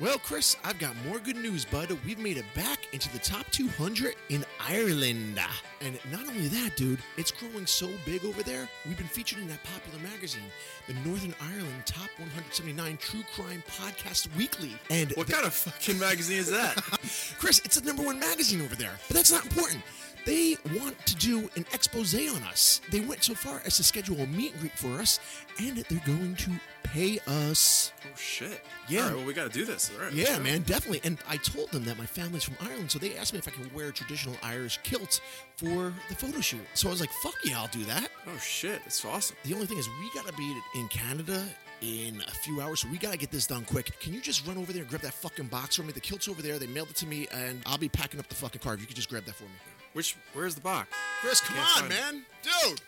Well, 0.00 0.18
Chris, 0.18 0.56
I've 0.64 0.78
got 0.78 0.96
more 1.06 1.18
good 1.18 1.36
news, 1.36 1.66
bud. 1.66 1.94
We've 2.06 2.18
made 2.18 2.38
it 2.38 2.46
back 2.54 2.78
into 2.94 3.12
the 3.12 3.18
top 3.18 3.44
200 3.50 4.14
in 4.30 4.46
Ireland. 4.58 5.38
And 5.82 5.98
not 6.10 6.26
only 6.26 6.48
that, 6.48 6.74
dude, 6.74 7.00
it's 7.18 7.30
growing 7.30 7.66
so 7.66 7.86
big 8.06 8.24
over 8.24 8.42
there. 8.42 8.66
We've 8.86 8.96
been 8.96 9.06
featured 9.06 9.40
in 9.40 9.48
that 9.48 9.62
popular 9.62 9.98
magazine, 10.10 10.44
the 10.86 10.94
Northern 11.06 11.34
Ireland 11.42 11.84
Top 11.84 12.08
179 12.16 12.96
True 12.96 13.20
Crime 13.34 13.62
Podcast 13.68 14.34
Weekly. 14.38 14.72
And 14.88 15.12
What 15.16 15.26
the- 15.26 15.34
kind 15.34 15.44
of 15.46 15.52
fucking 15.52 15.98
magazine 15.98 16.38
is 16.38 16.50
that? 16.50 16.76
Chris, 17.38 17.60
it's 17.66 17.78
the 17.78 17.84
number 17.86 18.02
one 18.02 18.18
magazine 18.18 18.62
over 18.62 18.74
there. 18.76 18.92
But 19.06 19.16
that's 19.18 19.30
not 19.30 19.44
important. 19.44 19.82
They 20.26 20.56
want 20.78 20.98
to 21.06 21.16
do 21.16 21.50
an 21.56 21.64
expose 21.72 22.14
on 22.14 22.42
us. 22.42 22.80
They 22.90 23.00
went 23.00 23.24
so 23.24 23.34
far 23.34 23.62
as 23.64 23.76
to 23.76 23.84
schedule 23.84 24.20
a 24.20 24.26
meet 24.26 24.52
and 24.52 24.60
greet 24.60 24.78
for 24.78 25.00
us, 25.00 25.20
and 25.58 25.78
they're 25.78 26.00
going 26.06 26.34
to 26.36 26.50
pay 26.82 27.18
us. 27.26 27.92
oh 28.04 28.16
shit. 28.16 28.62
Yeah. 28.88 29.02
All 29.02 29.06
right, 29.08 29.16
well, 29.16 29.26
we 29.26 29.32
got 29.32 29.50
to 29.50 29.58
do 29.58 29.64
this. 29.64 29.90
All 29.94 30.04
right. 30.04 30.12
Yeah, 30.12 30.38
man, 30.38 30.62
definitely. 30.62 31.00
And 31.04 31.18
I 31.28 31.36
told 31.36 31.70
them 31.70 31.84
that 31.84 31.96
my 31.98 32.06
family's 32.06 32.44
from 32.44 32.56
Ireland, 32.60 32.90
so 32.90 32.98
they 32.98 33.16
asked 33.16 33.32
me 33.32 33.38
if 33.38 33.48
I 33.48 33.52
could 33.52 33.72
wear 33.74 33.88
a 33.88 33.92
traditional 33.92 34.36
Irish 34.42 34.78
kilt 34.82 35.20
for 35.56 35.92
the 36.08 36.14
photo 36.14 36.40
shoot. 36.40 36.60
So 36.74 36.88
I 36.88 36.90
was 36.90 37.00
like, 37.00 37.12
fuck 37.22 37.34
yeah, 37.44 37.60
I'll 37.60 37.68
do 37.68 37.84
that. 37.84 38.10
Oh 38.26 38.36
shit, 38.38 38.80
it's 38.86 39.04
awesome. 39.04 39.36
The 39.44 39.54
only 39.54 39.66
thing 39.66 39.78
is, 39.78 39.88
we 39.88 40.10
gotta 40.20 40.36
be 40.36 40.54
in 40.74 40.88
Canada 40.88 41.44
in 41.82 42.20
a 42.26 42.30
few 42.30 42.60
hours, 42.60 42.80
so 42.80 42.88
we 42.88 42.98
gotta 42.98 43.16
get 43.16 43.30
this 43.30 43.46
done 43.46 43.64
quick. 43.64 43.98
Can 44.00 44.12
you 44.12 44.20
just 44.20 44.46
run 44.46 44.58
over 44.58 44.72
there 44.72 44.82
and 44.82 44.90
grab 44.90 45.02
that 45.02 45.14
fucking 45.14 45.46
box 45.46 45.76
for 45.76 45.82
me? 45.82 45.92
The 45.92 46.00
kilt's 46.00 46.28
over 46.28 46.42
there. 46.42 46.58
They 46.58 46.66
mailed 46.66 46.90
it 46.90 46.96
to 46.96 47.06
me, 47.06 47.26
and 47.32 47.62
I'll 47.66 47.78
be 47.78 47.88
packing 47.88 48.20
up 48.20 48.28
the 48.28 48.34
fucking 48.34 48.60
car. 48.60 48.74
If 48.74 48.80
you 48.80 48.86
could 48.86 48.96
just 48.96 49.08
grab 49.08 49.24
that 49.24 49.34
for 49.34 49.44
me. 49.44 49.50
Which? 49.92 50.16
Where's 50.32 50.54
the 50.54 50.60
box? 50.60 50.88
Chris, 51.20 51.40
come 51.40 51.58
on, 51.58 51.66
find 51.66 51.86
it. 51.86 51.94
man, 51.94 52.22
dude. 52.42 52.80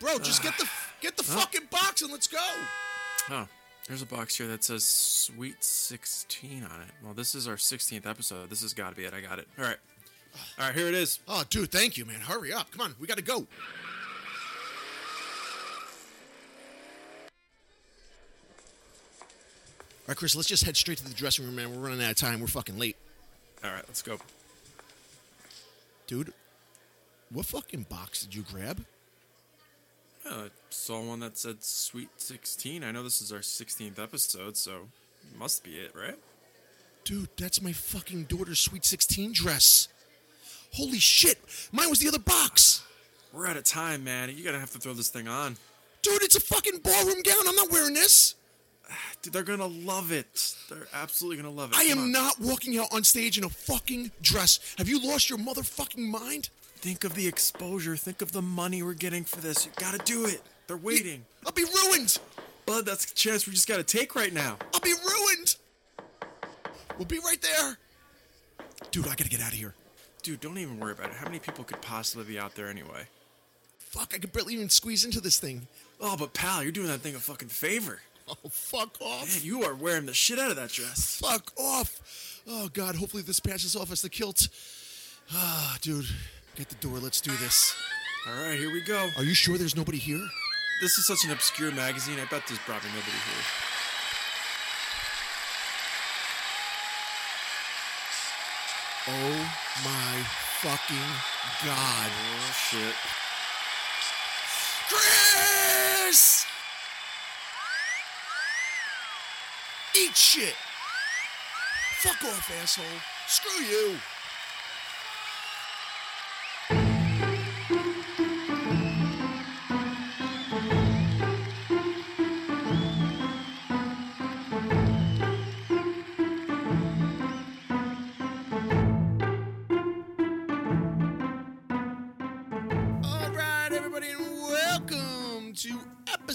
Bro, 0.00 0.18
just 0.20 0.42
get 0.42 0.56
the 0.58 0.68
get 1.00 1.16
the 1.16 1.22
fucking 1.24 1.68
box 1.70 2.02
and 2.02 2.10
let's 2.10 2.26
go. 2.26 2.38
Oh, 3.30 3.46
there's 3.88 4.02
a 4.02 4.06
box 4.06 4.36
here 4.36 4.48
that 4.48 4.64
says 4.64 4.84
Sweet 4.84 5.62
16 5.62 6.64
on 6.64 6.80
it. 6.80 6.88
Well, 7.02 7.14
this 7.14 7.34
is 7.34 7.46
our 7.48 7.56
16th 7.56 8.06
episode. 8.06 8.50
This 8.50 8.62
has 8.62 8.72
got 8.72 8.90
to 8.90 8.96
be 8.96 9.04
it. 9.04 9.14
I 9.14 9.20
got 9.20 9.38
it. 9.38 9.48
All 9.58 9.64
right. 9.64 9.76
All 10.58 10.66
right, 10.66 10.74
here 10.74 10.86
it 10.88 10.94
is. 10.94 11.18
Oh, 11.26 11.44
dude, 11.48 11.70
thank 11.70 11.96
you, 11.96 12.04
man. 12.04 12.20
Hurry 12.20 12.52
up. 12.52 12.70
Come 12.70 12.82
on, 12.82 12.94
we 13.00 13.06
gotta 13.06 13.22
go. 13.22 13.46
All 20.06 20.12
right, 20.12 20.16
Chris, 20.16 20.36
let's 20.36 20.48
just 20.48 20.64
head 20.64 20.76
straight 20.76 20.98
to 20.98 21.04
the 21.04 21.14
dressing 21.14 21.44
room, 21.44 21.56
man. 21.56 21.74
We're 21.74 21.88
running 21.88 22.04
out 22.04 22.10
of 22.12 22.16
time. 22.16 22.40
We're 22.40 22.46
fucking 22.46 22.78
late. 22.78 22.96
All 23.64 23.70
right, 23.70 23.82
let's 23.88 24.02
go. 24.02 24.18
Dude, 26.06 26.32
what 27.32 27.46
fucking 27.46 27.86
box 27.88 28.24
did 28.24 28.34
you 28.34 28.42
grab? 28.42 28.84
I 30.28 30.48
saw 30.70 31.02
one 31.02 31.20
that 31.20 31.38
said 31.38 31.62
Sweet 31.62 32.08
16. 32.16 32.84
I 32.84 32.90
know 32.90 33.02
this 33.02 33.20
is 33.20 33.32
our 33.32 33.40
16th 33.40 34.00
episode, 34.00 34.56
so 34.56 34.88
must 35.38 35.64
be 35.64 35.72
it, 35.72 35.92
right? 35.94 36.16
Dude, 37.04 37.28
that's 37.36 37.62
my 37.62 37.72
fucking 37.72 38.24
daughter's 38.24 38.58
Sweet 38.58 38.84
16 38.84 39.32
dress. 39.32 39.88
Holy 40.72 40.98
shit, 40.98 41.38
mine 41.72 41.90
was 41.90 42.00
the 42.00 42.08
other 42.08 42.18
box. 42.18 42.84
We're 43.32 43.46
out 43.46 43.56
of 43.56 43.64
time, 43.64 44.04
man. 44.04 44.30
You 44.36 44.44
gotta 44.44 44.58
have 44.58 44.70
to 44.72 44.78
throw 44.78 44.92
this 44.92 45.08
thing 45.08 45.28
on. 45.28 45.56
Dude, 46.02 46.22
it's 46.22 46.36
a 46.36 46.40
fucking 46.40 46.78
ballroom 46.78 47.22
gown. 47.22 47.48
I'm 47.48 47.56
not 47.56 47.70
wearing 47.70 47.94
this. 47.94 48.34
Dude, 49.22 49.32
they're 49.32 49.42
gonna 49.42 49.66
love 49.66 50.12
it. 50.12 50.54
They're 50.68 50.86
absolutely 50.92 51.42
gonna 51.42 51.54
love 51.54 51.72
it. 51.72 51.78
I 51.78 51.88
Come 51.88 51.98
am 51.98 52.04
on. 52.04 52.12
not 52.12 52.40
walking 52.40 52.78
out 52.78 52.88
on 52.92 53.04
stage 53.04 53.38
in 53.38 53.44
a 53.44 53.48
fucking 53.48 54.10
dress. 54.22 54.60
Have 54.78 54.88
you 54.88 55.00
lost 55.06 55.28
your 55.30 55.38
motherfucking 55.38 55.98
mind? 56.08 56.50
Think 56.76 57.04
of 57.04 57.14
the 57.14 57.26
exposure. 57.26 57.96
Think 57.96 58.22
of 58.22 58.32
the 58.32 58.42
money 58.42 58.82
we're 58.82 58.94
getting 58.94 59.24
for 59.24 59.40
this. 59.40 59.66
You 59.66 59.72
gotta 59.76 59.98
do 59.98 60.26
it. 60.26 60.42
They're 60.66 60.76
waiting. 60.76 61.24
I'll 61.44 61.52
be 61.52 61.64
ruined. 61.64 62.18
Bud, 62.66 62.84
that's 62.84 63.10
a 63.10 63.14
chance 63.14 63.46
we 63.46 63.52
just 63.52 63.68
gotta 63.68 63.82
take 63.84 64.14
right 64.14 64.32
now. 64.32 64.56
I'll 64.74 64.80
be 64.80 64.92
ruined. 64.92 65.56
We'll 66.98 67.06
be 67.06 67.18
right 67.18 67.40
there. 67.40 67.78
Dude, 68.90 69.06
I 69.06 69.10
gotta 69.10 69.28
get 69.28 69.40
out 69.40 69.52
of 69.52 69.58
here. 69.58 69.74
Dude, 70.22 70.40
don't 70.40 70.58
even 70.58 70.78
worry 70.80 70.92
about 70.92 71.10
it. 71.10 71.16
How 71.16 71.26
many 71.26 71.38
people 71.38 71.64
could 71.64 71.80
possibly 71.80 72.24
be 72.24 72.38
out 72.38 72.54
there 72.54 72.68
anyway? 72.68 73.06
Fuck, 73.78 74.12
I 74.14 74.18
could 74.18 74.32
barely 74.32 74.54
even 74.54 74.68
squeeze 74.68 75.04
into 75.04 75.20
this 75.20 75.38
thing. 75.38 75.66
Oh, 76.00 76.16
but 76.16 76.34
pal, 76.34 76.62
you're 76.62 76.72
doing 76.72 76.88
that 76.88 77.00
thing 77.00 77.14
a 77.14 77.18
fucking 77.18 77.48
favor. 77.48 78.00
Oh, 78.28 78.48
fuck 78.50 78.96
off. 79.00 79.28
Man, 79.34 79.44
you 79.44 79.62
are 79.62 79.74
wearing 79.74 80.06
the 80.06 80.14
shit 80.14 80.38
out 80.38 80.50
of 80.50 80.56
that 80.56 80.70
dress. 80.70 81.18
Fuck 81.20 81.52
off. 81.58 82.42
Oh, 82.48 82.68
God, 82.72 82.96
hopefully 82.96 83.22
this 83.22 83.40
passes 83.40 83.76
off 83.76 83.92
as 83.92 84.02
the 84.02 84.08
kilt. 84.08 84.48
Ah, 85.32 85.78
dude, 85.80 86.06
get 86.56 86.68
the 86.68 86.74
door. 86.76 86.98
Let's 86.98 87.20
do 87.20 87.30
this. 87.36 87.74
All 88.28 88.34
right, 88.34 88.58
here 88.58 88.72
we 88.72 88.80
go. 88.82 89.08
Are 89.16 89.22
you 89.22 89.34
sure 89.34 89.56
there's 89.56 89.76
nobody 89.76 89.98
here? 89.98 90.24
This 90.80 90.98
is 90.98 91.06
such 91.06 91.24
an 91.24 91.30
obscure 91.30 91.72
magazine. 91.72 92.18
I 92.18 92.24
bet 92.24 92.42
there's 92.48 92.58
probably 92.60 92.90
nobody 92.90 93.12
here. 93.12 93.44
Oh, 99.08 99.52
my 99.84 100.22
fucking 100.60 100.96
God. 101.64 102.10
Oh 102.10 102.52
shit. 102.70 102.94
Chris! 104.88 106.46
Eat 109.98 110.14
shit! 110.14 110.54
Fuck 112.00 112.22
off, 112.24 112.50
asshole. 112.60 112.84
Screw 113.26 113.64
you. 113.64 113.96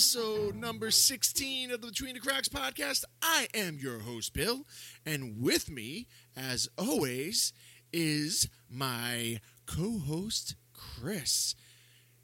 Episode 0.01 0.55
number 0.55 0.89
16 0.89 1.69
of 1.69 1.79
the 1.79 1.87
Between 1.89 2.15
the 2.15 2.19
Cracks 2.19 2.49
podcast. 2.49 3.03
I 3.21 3.47
am 3.53 3.77
your 3.79 3.99
host, 3.99 4.33
Bill, 4.33 4.65
and 5.05 5.39
with 5.39 5.69
me, 5.69 6.07
as 6.35 6.67
always, 6.75 7.53
is 7.93 8.49
my 8.67 9.41
co 9.67 9.99
host, 9.99 10.55
Chris. 10.73 11.53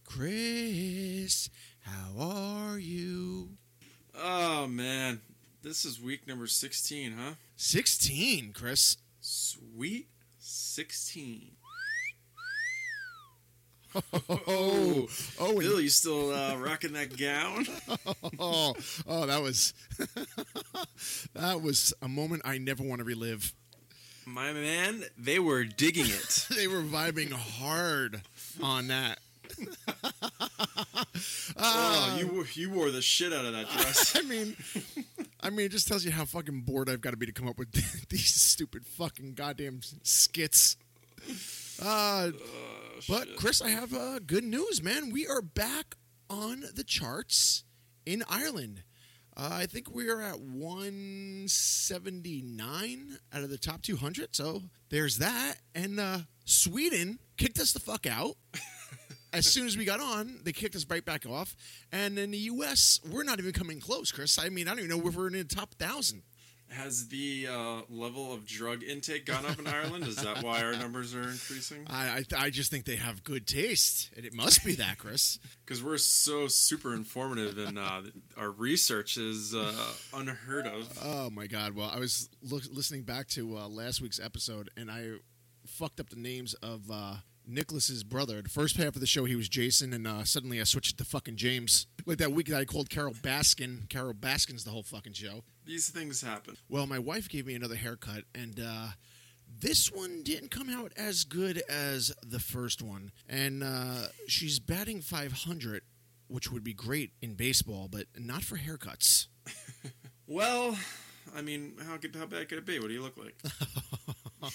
Chris, 0.03 1.51
how 1.81 2.19
are 2.19 2.79
you? 2.79 3.49
Oh 4.15 4.65
man, 4.65 5.21
this 5.61 5.85
is 5.85 6.01
week 6.01 6.27
number 6.27 6.47
16, 6.47 7.11
huh? 7.15 7.33
16, 7.57 8.53
Chris. 8.53 8.97
Sweet 9.21 10.07
16. 10.39 11.56
Oh, 14.29 15.07
oh, 15.39 15.59
Bill, 15.59 15.81
you 15.81 15.89
still 15.89 16.31
uh, 16.33 16.55
rocking 16.57 16.93
that 16.93 17.17
gown? 17.17 17.65
oh, 18.39 18.75
oh, 19.07 19.25
that 19.25 19.41
was 19.41 19.73
that 21.33 21.61
was 21.61 21.93
a 22.01 22.07
moment 22.07 22.41
I 22.45 22.57
never 22.57 22.83
want 22.83 22.99
to 22.99 23.05
relive. 23.05 23.53
My 24.25 24.51
man, 24.51 25.03
they 25.17 25.39
were 25.39 25.63
digging 25.63 26.07
it. 26.07 26.47
they 26.55 26.67
were 26.67 26.81
vibing 26.81 27.31
hard 27.31 28.21
on 28.61 28.87
that. 28.87 29.19
oh, 31.57 32.17
you 32.19 32.27
wore- 32.27 32.47
you 32.53 32.69
wore 32.69 32.91
the 32.91 33.01
shit 33.01 33.31
out 33.31 33.45
of 33.45 33.53
that 33.53 33.69
dress. 33.69 34.15
I 34.17 34.21
mean, 34.21 34.57
I 35.41 35.49
mean, 35.49 35.65
it 35.67 35.69
just 35.69 35.87
tells 35.87 36.03
you 36.03 36.11
how 36.11 36.25
fucking 36.25 36.61
bored 36.61 36.89
I've 36.89 36.99
got 37.01 37.11
to 37.11 37.17
be 37.17 37.25
to 37.25 37.31
come 37.31 37.47
up 37.47 37.57
with 37.57 37.71
these 38.09 38.33
stupid 38.33 38.85
fucking 38.85 39.33
goddamn 39.35 39.79
skits. 40.03 40.75
Uh, 41.81 42.31
but 43.07 43.35
Chris, 43.37 43.61
I 43.61 43.69
have 43.69 43.93
uh, 43.93 44.19
good 44.19 44.43
news, 44.43 44.81
man. 44.81 45.11
We 45.11 45.27
are 45.27 45.41
back 45.41 45.95
on 46.29 46.63
the 46.73 46.83
charts 46.83 47.63
in 48.05 48.23
Ireland. 48.29 48.83
Uh, 49.35 49.49
I 49.51 49.65
think 49.67 49.93
we 49.93 50.09
are 50.09 50.21
at 50.21 50.39
179 50.39 53.17
out 53.33 53.43
of 53.43 53.49
the 53.49 53.57
top 53.57 53.81
200. 53.83 54.35
So 54.35 54.63
there's 54.89 55.19
that. 55.19 55.55
And 55.75 55.99
uh, 55.99 56.19
Sweden 56.45 57.19
kicked 57.37 57.59
us 57.59 57.71
the 57.71 57.79
fuck 57.79 58.07
out. 58.07 58.35
as 59.33 59.45
soon 59.45 59.67
as 59.67 59.77
we 59.77 59.85
got 59.85 59.99
on, 59.99 60.39
they 60.43 60.51
kicked 60.51 60.75
us 60.75 60.87
right 60.89 61.05
back 61.05 61.27
off. 61.27 61.55
And 61.91 62.17
in 62.17 62.31
the 62.31 62.37
U.S., 62.37 62.99
we're 63.11 63.23
not 63.23 63.37
even 63.37 63.53
coming 63.53 63.79
close, 63.79 64.11
Chris. 64.11 64.39
I 64.39 64.49
mean, 64.49 64.67
I 64.67 64.71
don't 64.71 64.79
even 64.79 64.97
know 64.97 65.07
if 65.07 65.15
we're 65.15 65.27
in 65.27 65.33
the 65.33 65.43
top 65.43 65.75
thousand. 65.75 66.23
Has 66.69 67.07
the 67.07 67.47
uh, 67.49 67.81
level 67.89 68.33
of 68.33 68.45
drug 68.45 68.83
intake 68.83 69.25
gone 69.25 69.45
up 69.45 69.57
in 69.57 69.67
Ireland? 69.67 70.05
Is 70.05 70.17
that 70.17 70.43
why 70.43 70.61
our 70.63 70.73
numbers 70.73 71.15
are 71.15 71.21
increasing? 71.21 71.85
I, 71.87 72.23
I, 72.31 72.45
I 72.45 72.49
just 72.49 72.69
think 72.69 72.85
they 72.85 72.97
have 72.97 73.23
good 73.23 73.47
taste, 73.47 74.11
and 74.17 74.25
it 74.25 74.33
must 74.33 74.65
be 74.65 74.75
that, 74.75 74.97
Chris. 74.97 75.39
Because 75.65 75.83
we're 75.83 75.97
so 75.97 76.47
super 76.47 76.93
informative 76.93 77.57
and 77.57 77.77
uh, 77.77 78.01
our 78.37 78.49
research 78.49 79.17
is 79.17 79.53
uh, 79.53 79.73
unheard 80.13 80.65
of. 80.65 80.97
Oh 81.03 81.29
my 81.29 81.45
God! 81.45 81.75
Well, 81.75 81.91
I 81.93 81.99
was 81.99 82.29
look, 82.41 82.63
listening 82.71 83.03
back 83.03 83.27
to 83.29 83.57
uh, 83.57 83.67
last 83.67 83.99
week's 84.01 84.17
episode, 84.17 84.69
and 84.77 84.89
I 84.89 85.15
fucked 85.65 85.99
up 85.99 86.09
the 86.09 86.15
names 86.15 86.53
of 86.55 86.89
uh, 86.89 87.15
Nicholas's 87.45 88.03
brother. 88.05 88.41
The 88.41 88.49
first 88.49 88.77
half 88.77 88.95
of 88.95 89.01
the 89.01 89.07
show, 89.07 89.25
he 89.25 89.35
was 89.35 89.49
Jason, 89.49 89.91
and 89.91 90.07
uh, 90.07 90.23
suddenly 90.23 90.59
I 90.61 90.63
switched 90.63 90.97
to 90.97 91.03
fucking 91.03 91.35
James. 91.35 91.87
Like 92.05 92.17
that 92.19 92.31
week 92.31 92.47
that 92.47 92.59
I 92.59 92.65
called 92.65 92.89
Carole 92.89 93.13
Baskin. 93.13 93.89
Carole 93.89 94.13
Baskin's 94.13 94.63
the 94.63 94.71
whole 94.71 94.83
fucking 94.83 95.13
show. 95.13 95.43
These 95.67 95.89
things 95.89 96.21
happen. 96.21 96.57
Well, 96.69 96.87
my 96.87 96.97
wife 96.97 97.29
gave 97.29 97.45
me 97.45 97.53
another 97.53 97.75
haircut, 97.75 98.23
and 98.33 98.59
uh, 98.59 98.87
this 99.59 99.91
one 99.91 100.23
didn't 100.23 100.49
come 100.49 100.69
out 100.69 100.93
as 100.97 101.25
good 101.25 101.61
as 101.69 102.13
the 102.25 102.39
first 102.39 102.81
one. 102.81 103.11
And 103.27 103.63
uh, 103.63 104.07
she's 104.27 104.59
batting 104.59 105.01
500, 105.01 105.83
which 106.27 106.51
would 106.51 106.63
be 106.63 106.73
great 106.73 107.11
in 107.21 107.33
baseball, 107.35 107.89
but 107.91 108.05
not 108.17 108.43
for 108.43 108.57
haircuts. 108.57 109.27
Well, 110.29 110.77
I 111.33 111.41
mean, 111.41 111.75
how 111.87 111.95
could 111.95 112.13
how 112.13 112.25
bad 112.25 112.49
could 112.49 112.57
it 112.57 112.65
be? 112.65 112.79
What 112.79 112.89
do 112.89 112.93
you 112.93 113.01
look 113.01 113.15
like? 113.17 113.35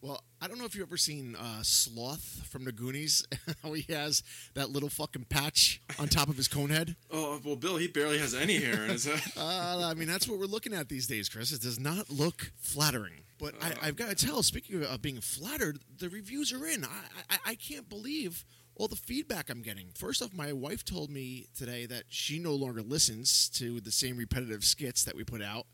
Well, 0.00 0.22
I 0.40 0.46
don't 0.46 0.58
know 0.58 0.64
if 0.64 0.76
you've 0.76 0.86
ever 0.86 0.96
seen 0.96 1.34
uh, 1.34 1.62
Sloth 1.62 2.46
from 2.48 2.64
the 2.64 2.70
Goonies, 2.70 3.26
how 3.62 3.72
he 3.72 3.92
has 3.92 4.22
that 4.54 4.70
little 4.70 4.88
fucking 4.88 5.24
patch 5.28 5.82
on 5.98 6.06
top 6.06 6.28
of 6.28 6.36
his 6.36 6.46
cone 6.46 6.70
head. 6.70 6.94
oh 7.10 7.40
well, 7.44 7.56
Bill, 7.56 7.76
he 7.76 7.88
barely 7.88 8.18
has 8.18 8.32
any 8.32 8.60
hair 8.60 8.84
in 8.84 8.90
his 8.90 9.06
head. 9.06 9.20
Uh, 9.36 9.82
I 9.84 9.94
mean, 9.94 10.06
that's 10.06 10.28
what 10.28 10.38
we're 10.38 10.46
looking 10.46 10.72
at 10.72 10.88
these 10.88 11.08
days, 11.08 11.28
Chris. 11.28 11.50
It 11.52 11.62
does 11.62 11.80
not 11.80 12.10
look 12.10 12.52
flattering. 12.56 13.24
But 13.40 13.54
I, 13.60 13.88
I've 13.88 13.96
got 13.96 14.16
to 14.16 14.26
tell, 14.26 14.42
speaking 14.42 14.84
of 14.84 15.02
being 15.02 15.20
flattered, 15.20 15.80
the 15.98 16.08
reviews 16.08 16.52
are 16.52 16.66
in. 16.66 16.84
I, 16.84 16.88
I, 17.30 17.38
I 17.46 17.54
can't 17.56 17.88
believe 17.88 18.44
all 18.76 18.88
the 18.88 18.96
feedback 18.96 19.50
I'm 19.50 19.62
getting. 19.62 19.88
First 19.94 20.22
off, 20.22 20.32
my 20.32 20.52
wife 20.52 20.84
told 20.84 21.10
me 21.10 21.46
today 21.56 21.86
that 21.86 22.04
she 22.08 22.38
no 22.38 22.54
longer 22.54 22.82
listens 22.82 23.48
to 23.50 23.80
the 23.80 23.90
same 23.90 24.16
repetitive 24.16 24.64
skits 24.64 25.04
that 25.04 25.16
we 25.16 25.24
put 25.24 25.42
out. 25.42 25.66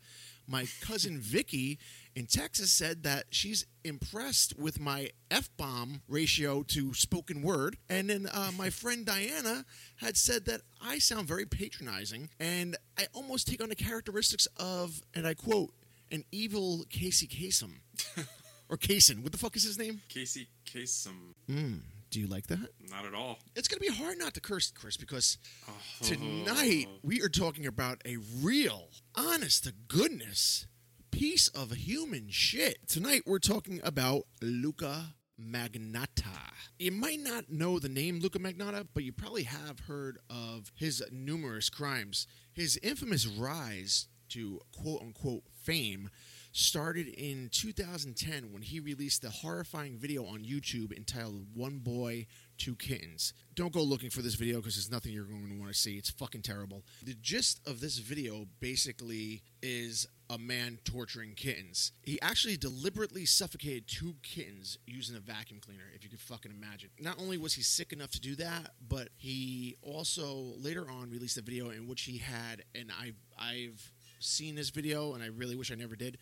My 0.47 0.67
cousin 0.81 1.19
Vicky 1.21 1.79
in 2.15 2.27
Texas 2.27 2.73
said 2.73 3.03
that 3.03 3.25
she's 3.31 3.67
impressed 3.83 4.59
with 4.59 4.79
my 4.81 5.11
F 5.31 5.51
bomb 5.57 6.03
ratio 6.09 6.63
to 6.65 6.95
spoken 6.95 7.43
word. 7.43 7.77
And 7.89 8.11
then 8.11 8.29
uh, 8.33 8.51
my 8.57 8.71
friend 8.71 9.05
Diana 9.07 9.65
had 9.97 10.17
said 10.17 10.45
that 10.47 10.61
I 10.83 10.99
sound 10.99 11.27
very 11.27 11.47
patronizing 11.47 12.29
and 12.39 12.77
I 12.99 13.07
almost 13.15 13.49
take 13.49 13.63
on 13.63 13.69
the 13.69 13.75
characteristics 13.77 14.47
of, 14.59 15.01
and 15.15 15.27
I 15.27 15.35
quote, 15.35 15.73
an 16.11 16.25
evil 16.31 16.85
Casey 16.91 17.27
Kasem. 17.27 17.77
or 18.69 18.77
Kason. 18.77 19.23
What 19.23 19.33
the 19.33 19.39
fuck 19.39 19.57
is 19.57 19.65
his 19.65 19.79
name? 19.79 20.01
Casey 20.09 20.49
Kasem, 20.67 21.35
Mm, 21.51 21.81
do 22.15 22.21
you 22.21 22.27
like 22.29 22.47
that? 22.47 22.69
not 22.91 23.05
at 23.05 23.13
all. 23.13 23.41
It's 23.57 23.67
going 23.69 23.81
to 23.81 23.91
be 23.91 23.93
hard 24.05 24.19
not 24.19 24.35
to 24.35 24.41
curse, 24.41 24.71
Chris, 24.71 24.97
because 24.97 25.37
Oh. 25.69 25.73
tonight 26.01 26.87
we 27.03 27.21
are 27.23 27.29
talking 27.29 27.67
about 27.67 28.01
a 28.07 28.17
real, 28.41 28.91
honest 29.17 29.65
to 29.65 29.73
goodness 29.89 30.67
piece 31.11 31.49
of 31.49 31.73
human 31.73 32.29
shit. 32.31 32.87
Tonight 32.87 33.23
we're 33.27 33.39
talking 33.41 33.81
about 33.83 34.23
Luka 34.41 35.15
Magnotta. 35.41 36.53
You 36.79 36.93
might 36.93 37.21
not 37.21 37.51
know 37.51 37.79
the 37.81 37.89
name 37.89 38.21
Luka 38.21 38.39
Magnotta, 38.39 38.87
but 38.95 39.03
you 39.03 39.13
probably 39.13 39.43
have 39.45 39.81
heard 39.81 40.19
of 40.31 40.71
his 40.77 41.03
numerous 41.11 41.69
crimes. 41.69 42.27
His 42.53 42.79
infamous 42.83 43.27
rise 43.27 44.07
to 44.31 44.61
quote 44.73 45.03
unquote 45.03 45.43
fame 45.63 46.11
started 46.55 47.09
in 47.09 47.49
2010 47.53 48.53
when 48.53 48.63
he 48.63 48.79
released 48.79 49.23
the 49.23 49.31
horrifying 49.31 49.99
video 49.99 50.25
on 50.25 50.45
YouTube 50.45 50.97
entitled 50.97 51.47
One 51.53 51.81
Boy, 51.81 52.27
Two 52.59 52.77
Kittens. 52.77 53.35
Don't 53.57 53.73
go 53.73 53.83
looking 53.83 54.09
for 54.09 54.23
this 54.23 54.37
video 54.37 54.59
because 54.59 54.77
there's 54.77 54.91
nothing 54.91 55.13
you're 55.13 55.25
going 55.25 55.49
to 55.49 55.59
want 55.59 55.73
to 55.73 55.79
see. 55.79 55.97
It's 55.97 56.11
fucking 56.11 56.43
terrible. 56.43 56.85
The 57.03 57.15
gist 57.15 57.61
of 57.67 57.81
this 57.81 57.99
video 57.99 58.47
basically 58.61 59.43
is 59.63 60.07
a 60.31 60.39
man 60.39 60.79
torturing 60.85 61.35
kittens. 61.35 61.91
He 62.03 62.21
actually 62.23 62.57
deliberately 62.57 63.27
suffocated 63.27 63.89
two 63.89 64.15
kittens 64.23 64.79
using 64.87 65.17
a 65.17 65.21
vacuum 65.21 65.59
cleaner, 65.61 65.91
if 65.93 66.05
you 66.05 66.09
could 66.09 66.21
fucking 66.21 66.53
imagine. 66.53 66.91
Not 67.01 67.21
only 67.21 67.37
was 67.37 67.55
he 67.55 67.63
sick 67.63 67.93
enough 67.93 68.13
to 68.13 68.21
do 68.21 68.37
that, 68.37 68.71
but 68.89 69.09
he 69.17 69.77
also 69.83 70.55
later 70.57 70.87
on 70.89 71.11
released 71.11 71.37
a 71.37 71.43
video 71.43 71.71
in 71.71 71.89
which 71.89 72.03
he 72.03 72.19
had, 72.19 72.63
and 72.77 72.93
I've, 72.99 73.17
I've 73.39 73.93
seen 74.25 74.55
this 74.55 74.71
video 74.71 75.15
and 75.15 75.23
I 75.23 75.27
really 75.27 75.57
wish 75.57 75.71
I 75.71 75.75
never 75.75 75.97
did, 75.97 76.19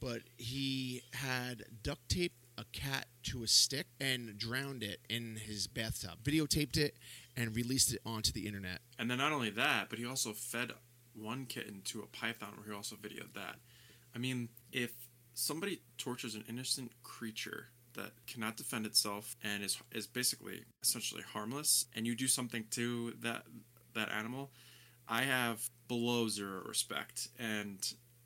but 0.00 0.20
he 0.36 1.02
had 1.12 1.64
duct 1.82 2.08
tape 2.08 2.32
a 2.58 2.64
cat 2.72 3.06
to 3.22 3.42
a 3.42 3.46
stick 3.46 3.86
and 4.00 4.36
drowned 4.36 4.82
it 4.82 5.00
in 5.08 5.36
his 5.36 5.66
bathtub, 5.66 6.22
videotaped 6.22 6.76
it, 6.76 6.94
and 7.36 7.56
released 7.56 7.94
it 7.94 8.00
onto 8.04 8.32
the 8.32 8.46
internet. 8.46 8.80
And 8.98 9.10
then 9.10 9.18
not 9.18 9.32
only 9.32 9.50
that, 9.50 9.88
but 9.88 9.98
he 9.98 10.04
also 10.04 10.32
fed 10.32 10.72
one 11.14 11.46
kitten 11.46 11.80
to 11.86 12.00
a 12.00 12.06
python 12.06 12.52
where 12.56 12.66
he 12.66 12.72
also 12.72 12.96
videoed 12.96 13.34
that. 13.34 13.56
I 14.14 14.18
mean, 14.18 14.50
if 14.72 14.92
somebody 15.34 15.80
tortures 15.96 16.34
an 16.34 16.44
innocent 16.48 16.92
creature 17.02 17.68
that 17.94 18.12
cannot 18.26 18.56
defend 18.56 18.86
itself 18.86 19.36
and 19.42 19.62
is 19.62 19.78
is 19.92 20.06
basically 20.06 20.64
essentially 20.82 21.22
harmless 21.22 21.86
and 21.94 22.06
you 22.06 22.14
do 22.14 22.28
something 22.28 22.64
to 22.70 23.12
that 23.22 23.44
that 23.94 24.10
animal, 24.12 24.50
I 25.10 25.22
have 25.22 25.68
below 25.88 26.28
zero 26.28 26.62
respect 26.64 27.28
and 27.38 27.78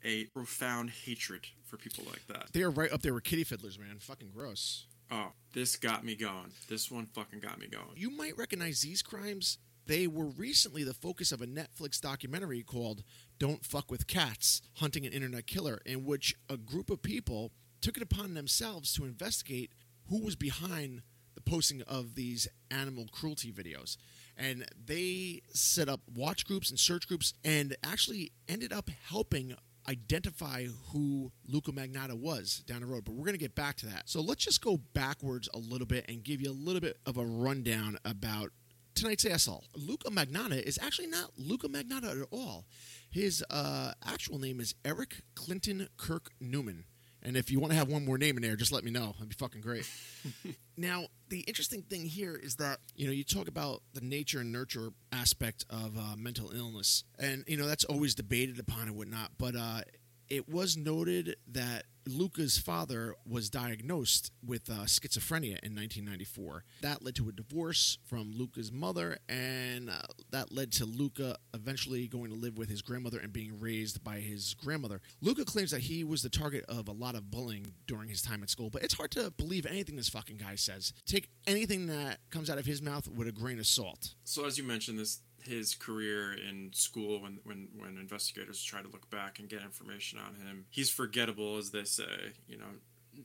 a 0.03 0.25
profound 0.25 0.91
hatred 0.91 1.47
for 1.65 1.77
people 1.77 2.03
like 2.07 2.27
that. 2.27 2.53
They 2.53 2.61
are 2.61 2.69
right 2.69 2.91
up 2.91 3.01
there 3.01 3.15
with 3.15 3.23
kitty 3.23 3.43
fiddlers, 3.43 3.79
man. 3.79 3.97
Fucking 3.99 4.29
gross. 4.33 4.85
Oh, 5.11 5.31
this 5.53 5.75
got 5.75 6.05
me 6.05 6.15
going. 6.15 6.51
This 6.69 6.91
one 6.91 7.07
fucking 7.07 7.39
got 7.39 7.59
me 7.59 7.67
going. 7.67 7.95
You 7.95 8.11
might 8.11 8.37
recognize 8.37 8.81
these 8.81 9.01
crimes. 9.01 9.57
They 9.87 10.07
were 10.07 10.25
recently 10.25 10.83
the 10.83 10.93
focus 10.93 11.31
of 11.31 11.41
a 11.41 11.47
Netflix 11.47 11.99
documentary 11.99 12.61
called 12.61 13.03
Don't 13.39 13.65
Fuck 13.65 13.91
with 13.91 14.07
Cats 14.07 14.61
Hunting 14.75 15.05
an 15.05 15.13
Internet 15.13 15.47
Killer, 15.47 15.79
in 15.85 16.05
which 16.05 16.35
a 16.49 16.57
group 16.57 16.89
of 16.89 17.01
people 17.01 17.51
took 17.81 17.97
it 17.97 18.03
upon 18.03 18.33
themselves 18.33 18.93
to 18.93 19.05
investigate 19.05 19.71
who 20.09 20.23
was 20.23 20.35
behind 20.35 21.01
the 21.35 21.41
posting 21.41 21.81
of 21.83 22.15
these 22.15 22.47
animal 22.71 23.05
cruelty 23.11 23.51
videos. 23.51 23.97
And 24.37 24.65
they 24.85 25.41
set 25.53 25.87
up 25.87 26.01
watch 26.13 26.45
groups 26.45 26.69
and 26.69 26.79
search 26.79 27.07
groups 27.07 27.33
and 27.43 27.75
actually 27.83 28.33
ended 28.49 28.73
up 28.73 28.89
helping 29.07 29.55
identify 29.87 30.65
who 30.91 31.31
Luka 31.47 31.71
Magnotta 31.71 32.13
was 32.13 32.63
down 32.65 32.81
the 32.81 32.87
road. 32.87 33.05
But 33.05 33.13
we're 33.13 33.25
going 33.25 33.33
to 33.33 33.39
get 33.39 33.55
back 33.55 33.77
to 33.77 33.85
that. 33.87 34.09
So 34.09 34.21
let's 34.21 34.43
just 34.43 34.61
go 34.61 34.77
backwards 34.93 35.47
a 35.53 35.57
little 35.57 35.87
bit 35.87 36.05
and 36.09 36.23
give 36.23 36.41
you 36.41 36.49
a 36.49 36.53
little 36.53 36.81
bit 36.81 36.97
of 37.05 37.17
a 37.17 37.25
rundown 37.25 37.97
about 38.03 38.51
tonight's 38.95 39.25
asshole. 39.25 39.65
Luka 39.75 40.09
Magnotta 40.09 40.61
is 40.61 40.79
actually 40.81 41.07
not 41.07 41.31
Luka 41.37 41.67
Magnotta 41.67 42.21
at 42.21 42.27
all. 42.31 42.65
His 43.09 43.43
uh, 43.49 43.93
actual 44.05 44.39
name 44.39 44.59
is 44.59 44.73
Eric 44.83 45.21
Clinton 45.35 45.87
Kirk 45.97 46.31
Newman. 46.39 46.85
And 47.25 47.35
if 47.35 47.49
you 47.49 47.59
want 47.59 47.71
to 47.71 47.77
have 47.77 47.89
one 47.89 48.05
more 48.05 48.19
name 48.19 48.37
in 48.37 48.43
there, 48.43 48.55
just 48.55 48.71
let 48.71 48.83
me 48.83 48.91
know. 48.91 49.13
That'd 49.13 49.29
be 49.29 49.35
fucking 49.35 49.61
great. 49.61 49.89
now, 50.77 51.05
the 51.29 51.39
interesting 51.41 51.81
thing 51.81 52.05
here 52.05 52.35
is 52.35 52.57
that, 52.57 52.79
you 52.95 53.07
know, 53.07 53.11
you 53.11 53.23
talk 53.23 53.47
about 53.47 53.81
the 53.93 54.01
nature 54.01 54.39
and 54.41 54.51
nurture 54.51 54.89
aspect 55.11 55.65
of 55.69 55.97
uh, 55.97 56.15
mental 56.15 56.51
illness. 56.51 57.03
And, 57.17 57.43
you 57.47 57.57
know, 57.57 57.65
that's 57.65 57.83
always 57.83 58.13
debated 58.13 58.59
upon 58.59 58.83
and 58.83 58.95
whatnot. 58.95 59.31
But 59.39 59.55
uh, 59.55 59.81
it 60.29 60.47
was 60.47 60.77
noted 60.77 61.35
that 61.51 61.85
Luka's 62.07 62.57
father 62.57 63.15
was 63.27 63.49
diagnosed 63.49 64.31
with 64.45 64.69
uh, 64.69 64.85
schizophrenia 64.85 65.59
in 65.63 65.75
1994. 65.75 66.63
That 66.81 67.03
led 67.03 67.15
to 67.15 67.29
a 67.29 67.31
divorce 67.31 67.97
from 68.05 68.31
Luka's 68.35 68.71
mother, 68.71 69.17
and 69.27 69.89
uh, 69.89 70.01
that 70.31 70.51
led 70.51 70.71
to 70.73 70.85
Luka 70.85 71.37
eventually 71.53 72.07
going 72.07 72.29
to 72.29 72.35
live 72.35 72.57
with 72.57 72.69
his 72.69 72.81
grandmother 72.81 73.19
and 73.19 73.33
being 73.33 73.59
raised 73.59 74.03
by 74.03 74.19
his 74.19 74.53
grandmother. 74.53 75.01
Luka 75.21 75.45
claims 75.45 75.71
that 75.71 75.81
he 75.81 76.03
was 76.03 76.21
the 76.21 76.29
target 76.29 76.63
of 76.67 76.87
a 76.87 76.91
lot 76.91 77.15
of 77.15 77.31
bullying 77.31 77.73
during 77.87 78.09
his 78.09 78.21
time 78.21 78.43
at 78.43 78.49
school, 78.49 78.69
but 78.69 78.83
it's 78.83 78.93
hard 78.93 79.11
to 79.11 79.31
believe 79.31 79.65
anything 79.65 79.95
this 79.95 80.09
fucking 80.09 80.37
guy 80.37 80.55
says. 80.55 80.93
Take 81.05 81.29
anything 81.47 81.87
that 81.87 82.19
comes 82.29 82.49
out 82.49 82.57
of 82.57 82.65
his 82.65 82.81
mouth 82.81 83.07
with 83.07 83.27
a 83.27 83.31
grain 83.31 83.59
of 83.59 83.65
salt. 83.65 84.13
So 84.23 84.45
as 84.45 84.57
you 84.57 84.63
mentioned, 84.63 84.99
this 84.99 85.21
his 85.47 85.75
career 85.75 86.33
in 86.33 86.71
school 86.73 87.21
when 87.21 87.39
when 87.43 87.69
when 87.77 87.97
investigators 87.97 88.63
try 88.63 88.81
to 88.81 88.87
look 88.87 89.09
back 89.09 89.39
and 89.39 89.49
get 89.49 89.61
information 89.61 90.19
on 90.19 90.35
him, 90.35 90.65
he's 90.69 90.89
forgettable, 90.89 91.57
as 91.57 91.71
they 91.71 91.83
say. 91.83 92.33
You 92.47 92.57
know, 92.57 92.65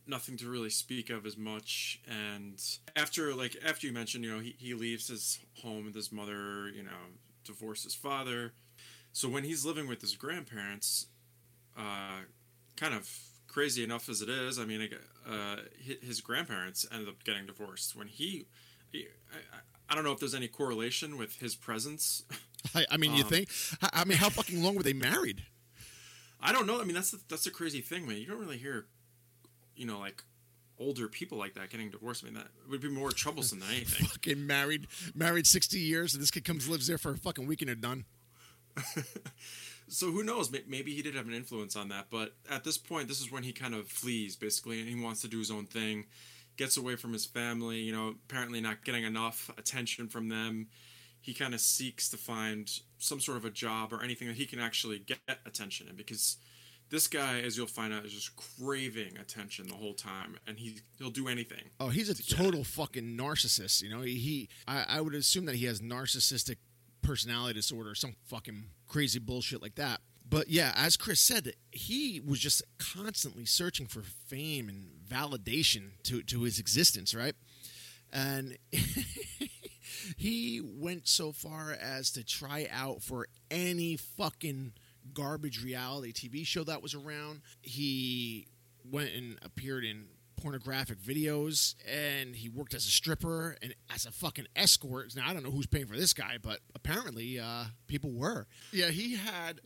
nothing 0.06 0.36
to 0.38 0.48
really 0.48 0.70
speak 0.70 1.10
of 1.10 1.26
as 1.26 1.36
much. 1.36 2.00
And 2.08 2.62
after 2.96 3.34
like 3.34 3.56
after 3.64 3.86
you 3.86 3.92
mentioned, 3.92 4.24
you 4.24 4.32
know, 4.32 4.40
he 4.40 4.54
he 4.58 4.74
leaves 4.74 5.08
his 5.08 5.38
home 5.62 5.86
with 5.86 5.94
his 5.94 6.12
mother. 6.12 6.68
You 6.68 6.82
know, 6.82 7.14
divorced 7.44 7.84
his 7.84 7.94
father. 7.94 8.52
So 9.12 9.28
when 9.28 9.44
he's 9.44 9.64
living 9.64 9.88
with 9.88 10.00
his 10.00 10.14
grandparents, 10.14 11.06
uh, 11.76 12.20
kind 12.76 12.94
of 12.94 13.10
crazy 13.48 13.82
enough 13.82 14.08
as 14.08 14.22
it 14.22 14.28
is, 14.28 14.58
I 14.58 14.64
mean, 14.64 14.88
uh, 15.28 15.56
his 16.02 16.20
grandparents 16.20 16.86
ended 16.92 17.08
up 17.08 17.24
getting 17.24 17.46
divorced 17.46 17.96
when 17.96 18.06
he. 18.08 18.46
I- 19.90 19.94
don't 19.94 20.04
know 20.04 20.12
if 20.12 20.20
there's 20.20 20.34
any 20.34 20.48
correlation 20.48 21.16
with 21.18 21.36
his 21.36 21.54
presence. 21.56 22.22
I, 22.74 22.86
I 22.90 22.96
mean, 22.96 23.14
you 23.14 23.24
Um, 23.24 23.28
think? 23.30 23.48
I, 23.82 23.88
I 23.92 24.04
mean, 24.04 24.18
how 24.18 24.28
fucking 24.30 24.62
long 24.62 24.74
were 24.74 24.82
they 24.82 24.92
married? 24.92 25.42
I 26.40 26.52
don't 26.52 26.66
know. 26.66 26.80
I 26.80 26.84
mean, 26.84 26.94
that's 26.94 27.10
the, 27.10 27.20
that's 27.28 27.46
a 27.46 27.50
crazy 27.50 27.80
thing, 27.80 28.06
man. 28.06 28.16
You 28.16 28.26
don't 28.26 28.38
really 28.40 28.56
hear, 28.58 28.86
you 29.76 29.86
know, 29.86 29.98
like 29.98 30.22
older 30.78 31.08
people 31.08 31.36
like 31.36 31.52
that 31.54 31.68
getting 31.70 31.90
divorced. 31.90 32.22
I 32.24 32.26
mean, 32.26 32.34
that 32.34 32.46
would 32.70 32.80
be 32.80 32.88
more 32.88 33.10
troublesome 33.10 33.60
than 33.60 33.68
anything. 33.74 34.06
Fucking 34.06 34.46
married, 34.46 34.86
married 35.14 35.46
sixty 35.46 35.78
years, 35.80 36.14
and 36.14 36.22
this 36.22 36.30
kid 36.30 36.44
comes 36.44 36.68
lives 36.68 36.86
there 36.86 36.96
for 36.98 37.12
a 37.12 37.16
fucking 37.18 37.46
week 37.46 37.60
and 37.62 37.68
they're 37.68 37.74
done. 37.74 38.04
so 39.88 40.10
who 40.10 40.22
knows? 40.22 40.50
Maybe 40.68 40.94
he 40.94 41.02
did 41.02 41.14
have 41.14 41.26
an 41.26 41.34
influence 41.34 41.76
on 41.76 41.88
that. 41.88 42.06
But 42.10 42.34
at 42.50 42.64
this 42.64 42.78
point, 42.78 43.08
this 43.08 43.20
is 43.20 43.30
when 43.30 43.42
he 43.42 43.52
kind 43.52 43.74
of 43.74 43.88
flees, 43.88 44.36
basically, 44.36 44.80
and 44.80 44.88
he 44.88 44.94
wants 44.94 45.20
to 45.22 45.28
do 45.28 45.38
his 45.38 45.50
own 45.50 45.66
thing. 45.66 46.06
Gets 46.60 46.76
away 46.76 46.96
from 46.96 47.14
his 47.14 47.24
family. 47.24 47.78
You 47.78 47.92
know, 47.92 48.14
apparently 48.28 48.60
not 48.60 48.84
getting 48.84 49.04
enough 49.04 49.50
attention 49.56 50.08
from 50.08 50.28
them. 50.28 50.68
he 51.22 51.32
kind 51.34 51.54
of 51.54 51.60
seeks 51.60 52.08
to 52.10 52.16
find 52.16 52.70
some 52.98 53.18
sort 53.20 53.38
of 53.38 53.44
a 53.46 53.50
job 53.50 53.92
or 53.94 54.02
anything 54.02 54.28
that 54.28 54.36
he 54.36 54.44
can 54.46 54.58
actually 54.60 54.98
get 54.98 55.18
attention 55.46 55.88
in 55.88 55.96
because 55.96 56.36
this 56.90 57.06
guy, 57.06 57.40
as 57.40 57.56
you'll 57.56 57.66
find 57.66 57.94
out, 57.94 58.04
is 58.04 58.12
just 58.12 58.32
craving 58.36 59.16
attention 59.18 59.68
the 59.68 59.74
whole 59.74 59.94
time, 59.94 60.36
and 60.46 60.58
he 60.58 60.80
he'll 60.98 61.10
do 61.10 61.28
anything. 61.28 61.70
Oh, 61.78 61.88
he's 61.88 62.08
a 62.08 62.14
to 62.14 62.36
total 62.36 62.64
fucking 62.64 63.16
narcissist. 63.16 63.80
You 63.82 63.90
know, 63.90 64.02
he, 64.02 64.14
he 64.14 64.48
I, 64.66 64.84
I 64.88 65.00
would 65.00 65.14
assume 65.14 65.46
that 65.46 65.54
he 65.54 65.66
has 65.66 65.80
narcissistic 65.80 66.56
personality 67.02 67.54
disorder, 67.54 67.94
some 67.94 68.16
fucking 68.26 68.64
crazy 68.88 69.18
bullshit 69.18 69.62
like 69.62 69.76
that. 69.76 70.00
But 70.28 70.48
yeah, 70.48 70.72
as 70.76 70.96
Chris 70.96 71.20
said, 71.20 71.52
he 71.72 72.20
was 72.20 72.38
just 72.38 72.62
constantly 72.78 73.46
searching 73.46 73.86
for 73.86 74.02
fame 74.02 74.68
and 74.68 74.90
validation 75.10 75.90
to 76.04 76.22
to 76.22 76.42
his 76.42 76.58
existence, 76.58 77.14
right? 77.14 77.34
And 78.12 78.56
he 80.16 80.60
went 80.62 81.08
so 81.08 81.32
far 81.32 81.72
as 81.72 82.10
to 82.12 82.24
try 82.24 82.68
out 82.72 83.02
for 83.02 83.26
any 83.50 83.96
fucking 83.96 84.72
garbage 85.14 85.62
reality 85.62 86.12
TV 86.12 86.46
show 86.46 86.64
that 86.64 86.82
was 86.82 86.94
around. 86.94 87.42
He 87.62 88.46
went 88.84 89.10
and 89.14 89.38
appeared 89.42 89.84
in 89.84 90.06
pornographic 90.40 90.98
videos 90.98 91.74
and 91.86 92.34
he 92.34 92.48
worked 92.48 92.72
as 92.72 92.86
a 92.86 92.90
stripper 92.90 93.56
and 93.62 93.74
as 93.94 94.06
a 94.06 94.10
fucking 94.12 94.46
escort. 94.56 95.14
Now 95.14 95.28
I 95.28 95.34
don't 95.34 95.42
know 95.42 95.50
who's 95.50 95.66
paying 95.66 95.86
for 95.86 95.96
this 95.96 96.14
guy, 96.14 96.38
but 96.40 96.60
apparently 96.74 97.38
uh, 97.38 97.64
people 97.86 98.10
were. 98.12 98.46
Yeah, 98.72 98.88
he 98.88 99.16
had 99.16 99.60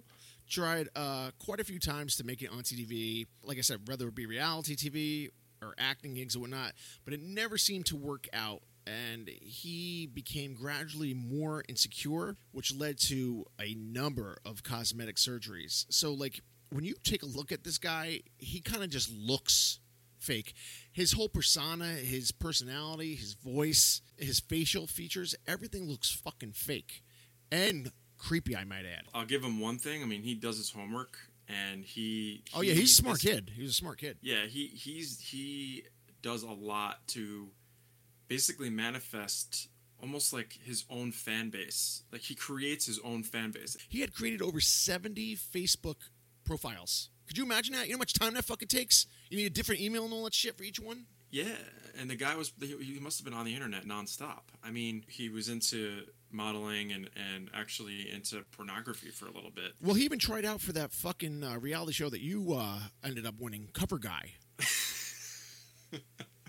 tried 0.49 0.89
uh, 0.95 1.31
quite 1.39 1.61
a 1.61 1.65
few 1.65 1.79
times 1.79 2.17
to 2.17 2.25
make 2.25 2.43
it 2.43 2.51
on 2.51 2.63
TV. 2.63 3.27
Like 3.43 3.59
I 3.59 3.63
said, 3.63 3.89
whether 3.89 4.09
it 4.09 4.15
be 4.15 4.27
reality 4.27 4.77
TV 4.77 5.31
or 5.63 5.75
acting 5.79 6.15
gigs 6.15 6.37
or 6.37 6.41
whatnot, 6.41 6.73
but 7.05 7.15
it 7.15 7.23
never 7.23 7.57
seemed 7.59 7.87
to 7.87 7.97
work 7.97 8.27
out. 8.33 8.63
And 8.87 9.31
he 9.41 10.07
became 10.07 10.55
gradually 10.55 11.15
more 11.15 11.65
insecure, 11.69 12.37
which 12.53 12.75
led 12.75 12.99
to 13.09 13.47
a 13.59 13.75
number 13.75 14.37
of 14.45 14.63
cosmetic 14.63 15.17
surgeries. 15.17 15.87
So, 15.89 16.13
like, 16.13 16.41
when 16.69 16.85
you 16.85 16.95
take 17.03 17.23
a 17.23 17.27
look 17.27 17.51
at 17.51 17.65
this 17.65 17.79
guy, 17.79 18.21
he 18.37 18.61
kind 18.61 18.83
of 18.85 18.91
just 18.91 19.11
looks 19.11 19.81
fake. 20.19 20.53
His 20.93 21.13
whole 21.13 21.31
persona, 21.31 21.87
his 21.87 22.31
personality, 22.31 23.15
his 23.15 23.33
voice, 23.33 24.03
his 24.19 24.39
facial 24.39 24.87
features, 24.87 25.35
everything 25.47 25.89
looks 25.89 26.11
fucking 26.11 26.53
fake 26.53 27.03
and 27.51 27.91
creepy, 28.19 28.57
I 28.57 28.65
might 28.65 28.85
add. 28.87 29.05
I'll 29.13 29.25
give 29.27 29.43
him 29.43 29.61
one 29.61 29.79
thing. 29.79 30.03
I 30.03 30.07
mean, 30.07 30.23
he 30.23 30.35
does 30.35 30.57
his 30.59 30.71
homework, 30.71 31.19
and 31.49 31.85
he. 31.85 32.45
Oh 32.55 32.61
yeah, 32.63 32.75
he's 32.75 32.93
a 32.93 32.95
smart 32.95 33.17
is- 33.25 33.31
kid. 33.31 33.51
He's 33.55 33.71
a 33.71 33.75
smart 33.75 33.99
kid. 33.99 34.19
Yeah, 34.23 34.47
he 34.47 34.67
he's 34.69 35.21
he 35.21 35.85
does 36.23 36.43
a 36.43 36.51
lot 36.53 37.07
to 37.09 37.49
basically 38.29 38.71
manifest 38.71 39.69
almost 40.01 40.33
like 40.33 40.59
his 40.63 40.85
own 40.91 41.13
fan 41.13 41.51
base. 41.51 42.03
Like 42.13 42.23
he 42.23 42.35
creates 42.35 42.87
his 42.87 42.99
own 43.05 43.23
fan 43.23 43.51
base. 43.51 43.77
He 43.89 44.01
had 44.01 44.15
created 44.15 44.43
over 44.43 44.61
70 44.61 45.37
Facebook 45.37 45.97
profiles. 46.45 47.11
Could 47.27 47.39
you 47.39 47.45
imagine 47.45 47.75
that? 47.75 47.87
You 47.87 47.93
know 47.93 47.97
how 47.97 48.01
much 48.01 48.13
time 48.15 48.35
that 48.35 48.45
fucking 48.45 48.69
takes? 48.69 49.07
You 49.31 49.39
need 49.39 49.47
a 49.47 49.51
different 49.51 49.81
email 49.81 50.05
and 50.05 50.13
all 50.13 50.25
that 50.25 50.35
shit 50.35 50.57
for 50.59 50.65
each 50.65 50.79
one? 50.79 51.07
Yeah, 51.31 51.57
and 51.99 52.09
the 52.09 52.17
guy 52.17 52.37
was 52.37 52.53
he, 52.61 52.77
he 52.83 53.01
must 53.01 53.19
have 53.19 53.25
been 53.25 53.35
on 53.35 53.45
the 53.47 53.55
internet 53.55 53.87
nonstop. 53.87 54.43
I 54.63 54.71
mean, 54.71 55.05
he 55.09 55.29
was 55.31 55.49
into 55.49 56.03
modeling 56.35 56.93
and 56.93 57.09
and 57.33 57.49
actually 57.55 58.11
into 58.11 58.45
pornography 58.53 59.09
for 59.09 59.27
a 59.27 59.33
little 59.33 59.51
bit. 59.51 59.73
Well, 59.83 59.95
he 59.95 60.05
even 60.05 60.19
tried 60.19 60.45
out 60.45 60.61
for 60.61 60.73
that 60.73 60.93
fucking 60.93 61.43
uh, 61.45 61.59
reality 61.59 61.93
show 61.93 62.11
that 62.11 62.21
you 62.21 62.55
uh, 62.55 62.81
ended 63.03 63.27
up 63.27 63.35
winning, 63.39 63.69
Cover 63.73 63.99
Guy. 63.99 64.33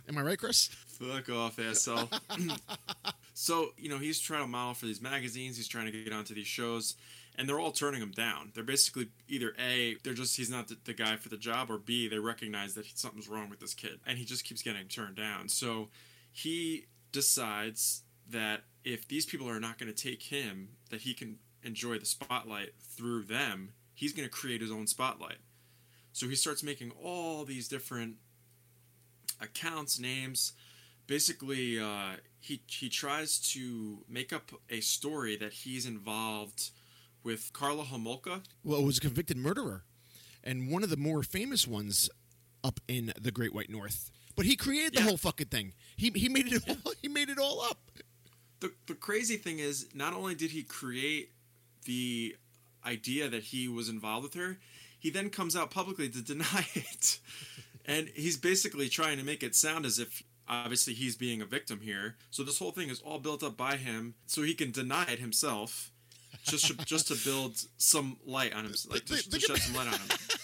Am 0.08 0.18
I 0.18 0.22
right, 0.22 0.38
Chris? 0.38 0.68
Fuck 0.68 1.30
off, 1.30 1.60
asshole. 1.60 2.10
so, 3.34 3.74
you 3.78 3.90
know, 3.90 3.98
he's 3.98 4.20
trying 4.20 4.42
to 4.42 4.48
model 4.48 4.76
for 4.76 4.86
these 4.86 5.02
magazines, 5.02 5.58
he's 5.58 5.68
trying 5.68 5.86
to 5.86 5.92
get 5.92 6.14
onto 6.14 6.36
these 6.36 6.48
shows, 6.48 6.96
and 7.38 7.50
they're 7.50 7.60
all 7.60 7.72
turning 7.72 8.02
him 8.02 8.12
down. 8.12 8.52
They're 8.54 8.64
basically 8.64 9.10
either 9.28 9.54
A, 9.60 9.96
they're 10.04 10.14
just, 10.14 10.38
he's 10.38 10.50
not 10.50 10.68
the, 10.68 10.78
the 10.86 10.94
guy 10.94 11.16
for 11.16 11.30
the 11.30 11.38
job, 11.38 11.72
or 11.72 11.78
B, 11.78 12.08
they 12.08 12.20
recognize 12.20 12.76
that 12.76 12.86
something's 12.98 13.28
wrong 13.28 13.50
with 13.50 13.60
this 13.60 13.74
kid. 13.74 14.00
And 14.06 14.18
he 14.18 14.26
just 14.26 14.44
keeps 14.46 14.62
getting 14.62 14.88
turned 14.88 15.16
down. 15.16 15.50
So 15.50 15.90
he 16.32 16.86
decides 17.12 18.04
that 18.30 18.62
if 18.84 19.08
these 19.08 19.26
people 19.26 19.50
are 19.50 19.60
not 19.60 19.78
going 19.78 19.92
to 19.94 20.04
take 20.04 20.24
him, 20.24 20.70
that 20.90 21.02
he 21.02 21.14
can 21.14 21.38
enjoy 21.64 21.98
the 22.00 22.06
spotlight 22.06 22.70
through 22.80 23.24
them, 23.24 23.72
he's 23.94 24.14
going 24.14 24.28
to 24.28 24.32
create 24.34 24.62
his 24.62 24.72
own 24.72 24.88
spotlight. 24.88 25.38
So 26.14 26.28
he 26.28 26.36
starts 26.36 26.64
making 26.64 26.92
all 27.02 27.44
these 27.46 27.68
different 27.68 28.16
accounts, 29.42 30.00
names. 30.00 30.54
Basically, 31.08 31.80
uh, 31.80 32.18
he 32.40 32.62
he 32.68 32.90
tries 32.90 33.40
to 33.54 34.00
make 34.10 34.34
up 34.34 34.52
a 34.70 34.80
story 34.82 35.36
that 35.38 35.54
he's 35.54 35.86
involved 35.86 36.70
with 37.24 37.52
Karla 37.54 37.84
Homolka. 37.84 38.44
Well, 38.64 38.80
it 38.80 38.86
was 38.86 38.98
a 38.98 39.02
convicted 39.02 39.38
murderer, 39.38 39.84
and 40.44 40.72
one 40.72 40.84
of 40.84 40.90
the 40.90 40.98
more 40.98 41.22
famous 41.24 41.68
ones 41.68 42.10
up 42.64 42.80
in 42.88 43.14
the 43.20 43.32
Great 43.32 43.54
White 43.54 43.70
North. 43.70 44.10
But 44.36 44.46
he 44.46 44.56
created 44.56 44.94
the 44.94 45.00
Yeah. 45.00 45.06
whole 45.06 45.18
fucking 45.18 45.48
thing. 45.48 45.74
He 45.96 46.10
he 46.16 46.28
made 46.30 46.52
it 46.52 46.64
all. 46.68 46.94
He 47.02 47.08
made 47.08 47.30
it 47.30 47.38
all 47.38 47.62
up. 47.62 47.92
The 48.66 48.74
the 48.88 48.96
crazy 48.96 49.38
thing 49.38 49.60
is, 49.60 49.88
not 49.94 50.14
only 50.14 50.34
did 50.34 50.52
he 50.52 50.64
create 50.64 51.32
the 51.86 52.36
idea 52.86 53.30
that 53.30 53.44
he 53.44 53.68
was 53.68 53.90
involved 53.90 54.24
with 54.24 54.34
her, 54.34 54.58
he 55.00 55.10
then 55.10 55.30
comes 55.30 55.56
out 55.56 55.70
publicly 55.70 56.10
to 56.10 56.22
deny 56.34 56.66
it, 56.74 57.20
and 57.86 58.10
he's 58.16 58.38
basically 58.38 58.90
trying 58.90 59.18
to 59.18 59.24
make 59.24 59.44
it 59.44 59.56
sound 59.56 59.86
as 59.86 60.00
if. 60.00 60.24
Obviously, 60.48 60.94
he's 60.94 61.16
being 61.16 61.42
a 61.42 61.46
victim 61.46 61.80
here. 61.82 62.18
So 62.30 62.44
this 62.44 62.60
whole 62.60 62.70
thing 62.70 62.90
is 62.90 63.02
all 63.02 63.18
built 63.18 63.42
up 63.42 63.58
by 63.58 63.78
him, 63.78 64.14
so 64.28 64.44
he 64.44 64.54
can 64.54 64.70
deny 64.70 65.04
it 65.12 65.18
himself, 65.18 65.90
just 66.44 66.68
to, 66.68 66.76
just 66.86 67.08
to 67.08 67.16
build 67.28 67.66
some 67.78 68.18
light 68.28 68.54
on 68.54 68.66
him, 68.66 68.74
like 68.92 69.06
to, 69.06 69.28
to 69.28 69.40
shed 69.40 69.58
some 69.58 69.76
light 69.76 69.88
on 69.88 69.94
him. 69.94 70.02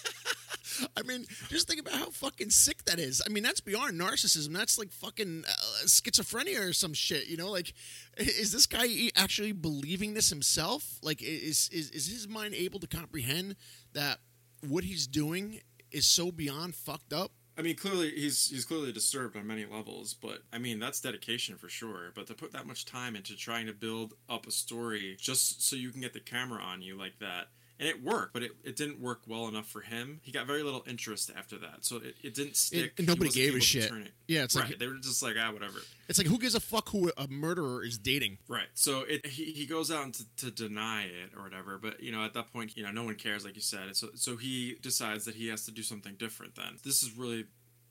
I 0.98 1.04
mean, 1.04 1.26
just 1.50 1.68
think 1.68 1.82
about 1.82 1.94
how 1.94 2.10
fucking 2.10 2.50
sick 2.50 2.84
that 2.86 3.00
is. 3.00 3.22
I 3.26 3.30
mean, 3.30 3.44
that's 3.44 3.62
beyond 3.62 4.00
narcissism. 4.00 4.54
That's 4.54 4.78
like 4.78 4.92
fucking 4.92 5.46
uh, 5.48 5.86
schizophrenia 5.86 6.70
or 6.70 6.74
some 6.74 6.94
shit. 6.94 7.28
You 7.28 7.38
know, 7.38 7.52
like, 7.52 7.74
is 8.18 8.52
this 8.52 8.66
guy 8.66 8.88
actually 9.16 9.52
believing 9.52 10.14
this 10.14 10.30
himself? 10.30 11.00
Like, 11.02 11.22
is 11.22 11.70
is 11.72 11.90
is 11.92 12.08
his 12.08 12.28
mind 12.28 12.54
able 12.54 12.80
to 12.80 12.88
comprehend 12.88 13.56
that 13.94 14.20
what 14.68 14.84
he's 14.84 15.08
doing 15.08 15.62
is 15.92 16.06
so 16.06 16.32
beyond 16.32 16.76
fucked 16.76 17.14
up? 17.14 17.32
I 17.58 17.64
mean, 17.64 17.76
clearly 17.76 18.12
he's 18.12 18.50
he's 18.50 18.66
clearly 18.66 18.92
disturbed 18.92 19.36
on 19.36 19.46
many 19.46 19.66
levels, 19.66 20.14
but 20.14 20.40
I 20.54 20.58
mean 20.58 20.80
that's 20.80 21.02
dedication 21.02 21.58
for 21.58 21.70
sure. 21.70 22.12
But 22.16 22.28
to 22.28 22.34
put 22.34 22.54
that 22.54 22.66
much 22.66 22.86
time 22.86 23.16
into 23.16 23.36
trying 23.36 23.68
to 23.68 23.74
build 23.74 24.14
up 24.30 24.48
a 24.48 24.52
story 24.52 25.18
just 25.20 25.68
so 25.68 25.76
you 25.76 25.92
can 25.92 26.02
get 26.02 26.14
the 26.14 26.22
camera 26.22 26.62
on 26.62 26.82
you 26.82 26.98
like 26.98 27.20
that, 27.20 27.48
and 27.82 27.90
it 27.90 28.04
worked, 28.04 28.34
but 28.34 28.44
it, 28.44 28.52
it 28.64 28.76
didn't 28.76 29.02
work 29.02 29.22
well 29.28 29.48
enough 29.48 29.68
for 29.68 29.82
him. 29.82 30.20
He 30.22 30.32
got 30.32 30.46
very 30.46 30.62
little 30.62 30.84
interest 30.88 31.32
after 31.36 31.58
that, 31.58 31.78
so 31.84 31.98
it, 31.98 32.16
it 32.22 32.36
didn't 32.36 32.56
stick. 32.56 32.94
He 32.96 33.04
nobody 33.04 33.32
gave 33.32 33.56
a 33.56 33.60
shit. 33.60 33.92
it. 33.92 34.12
Yeah, 34.28 34.44
it's 34.44 34.56
right. 34.56 34.70
like 34.70 34.78
they 34.78 34.86
were 34.86 35.00
just 35.02 35.24
like 35.24 35.36
ah 35.40 35.52
whatever. 35.52 35.80
it's 36.08 36.20
like 36.20 36.28
who 36.28 36.38
gives 36.38 36.54
a 36.54 36.60
fuck 36.60 36.90
who 36.90 37.12
a 37.18 37.28
murderer 37.28 37.84
is 37.84 37.98
dating? 37.98 38.38
Right. 38.48 38.68
So 38.76 39.02
it 39.02 39.26
he, 39.26 39.46
he 39.46 39.66
goes 39.66 39.90
out 39.90 40.14
to, 40.14 40.26
to 40.38 40.52
deny 40.52 41.06
it 41.06 41.32
or 41.36 41.42
whatever, 41.42 41.80
but 41.80 42.04
you 42.04 42.12
know 42.12 42.24
at 42.24 42.36
that 42.36 42.54
point 42.54 42.78
you 42.78 42.84
know 42.84 42.92
no 42.92 43.04
one 43.04 43.16
cares 43.16 43.44
like 43.44 43.56
you 43.56 43.62
said. 43.62 43.96
So 43.96 44.10
so 44.14 44.38
he 44.38 44.78
decides 44.80 45.26
that 45.26 45.34
he 45.34 45.48
has 45.48 45.66
to 45.66 45.72
do 45.72 45.82
something 45.82 46.14
different. 46.20 46.56
Then 46.56 46.78
this 46.84 47.02
is 47.02 47.18
really 47.18 47.46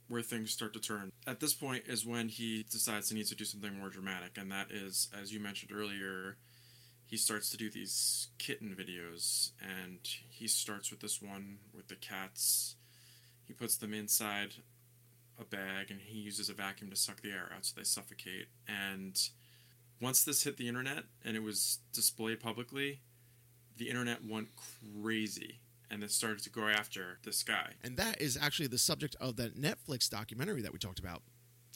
where 0.06 0.22
things 0.22 0.52
start 0.52 0.72
to 0.74 0.80
turn. 0.80 1.10
At 1.26 1.40
this 1.40 1.52
point 1.52 1.84
is 1.88 2.06
when 2.06 2.28
he 2.28 2.64
decides 2.70 3.10
he 3.10 3.16
needs 3.16 3.30
to 3.30 3.36
do 3.36 3.44
something 3.44 3.76
more 3.76 3.88
dramatic, 3.88 4.38
and 4.38 4.52
that 4.52 4.70
is 4.70 5.08
as 5.20 5.32
you 5.32 5.40
mentioned 5.40 5.72
earlier. 5.74 6.36
He 7.10 7.16
starts 7.16 7.50
to 7.50 7.56
do 7.56 7.68
these 7.68 8.28
kitten 8.38 8.76
videos, 8.78 9.50
and 9.60 9.98
he 10.28 10.46
starts 10.46 10.92
with 10.92 11.00
this 11.00 11.20
one 11.20 11.58
with 11.74 11.88
the 11.88 11.96
cats. 11.96 12.76
He 13.42 13.52
puts 13.52 13.76
them 13.76 13.92
inside 13.92 14.54
a 15.36 15.44
bag, 15.44 15.90
and 15.90 16.00
he 16.00 16.20
uses 16.20 16.48
a 16.48 16.54
vacuum 16.54 16.88
to 16.90 16.94
suck 16.94 17.20
the 17.20 17.32
air 17.32 17.50
out 17.52 17.66
so 17.66 17.74
they 17.76 17.82
suffocate. 17.82 18.46
And 18.68 19.20
once 20.00 20.22
this 20.22 20.44
hit 20.44 20.56
the 20.56 20.68
internet 20.68 21.02
and 21.24 21.36
it 21.36 21.42
was 21.42 21.78
displayed 21.92 22.38
publicly, 22.38 23.00
the 23.76 23.88
internet 23.88 24.24
went 24.24 24.50
crazy 25.02 25.58
and 25.90 26.04
it 26.04 26.12
started 26.12 26.44
to 26.44 26.50
go 26.50 26.68
after 26.68 27.18
this 27.24 27.42
guy. 27.42 27.72
And 27.82 27.96
that 27.96 28.22
is 28.22 28.38
actually 28.40 28.68
the 28.68 28.78
subject 28.78 29.16
of 29.20 29.34
that 29.36 29.60
Netflix 29.60 30.08
documentary 30.08 30.62
that 30.62 30.72
we 30.72 30.78
talked 30.78 31.00
about. 31.00 31.22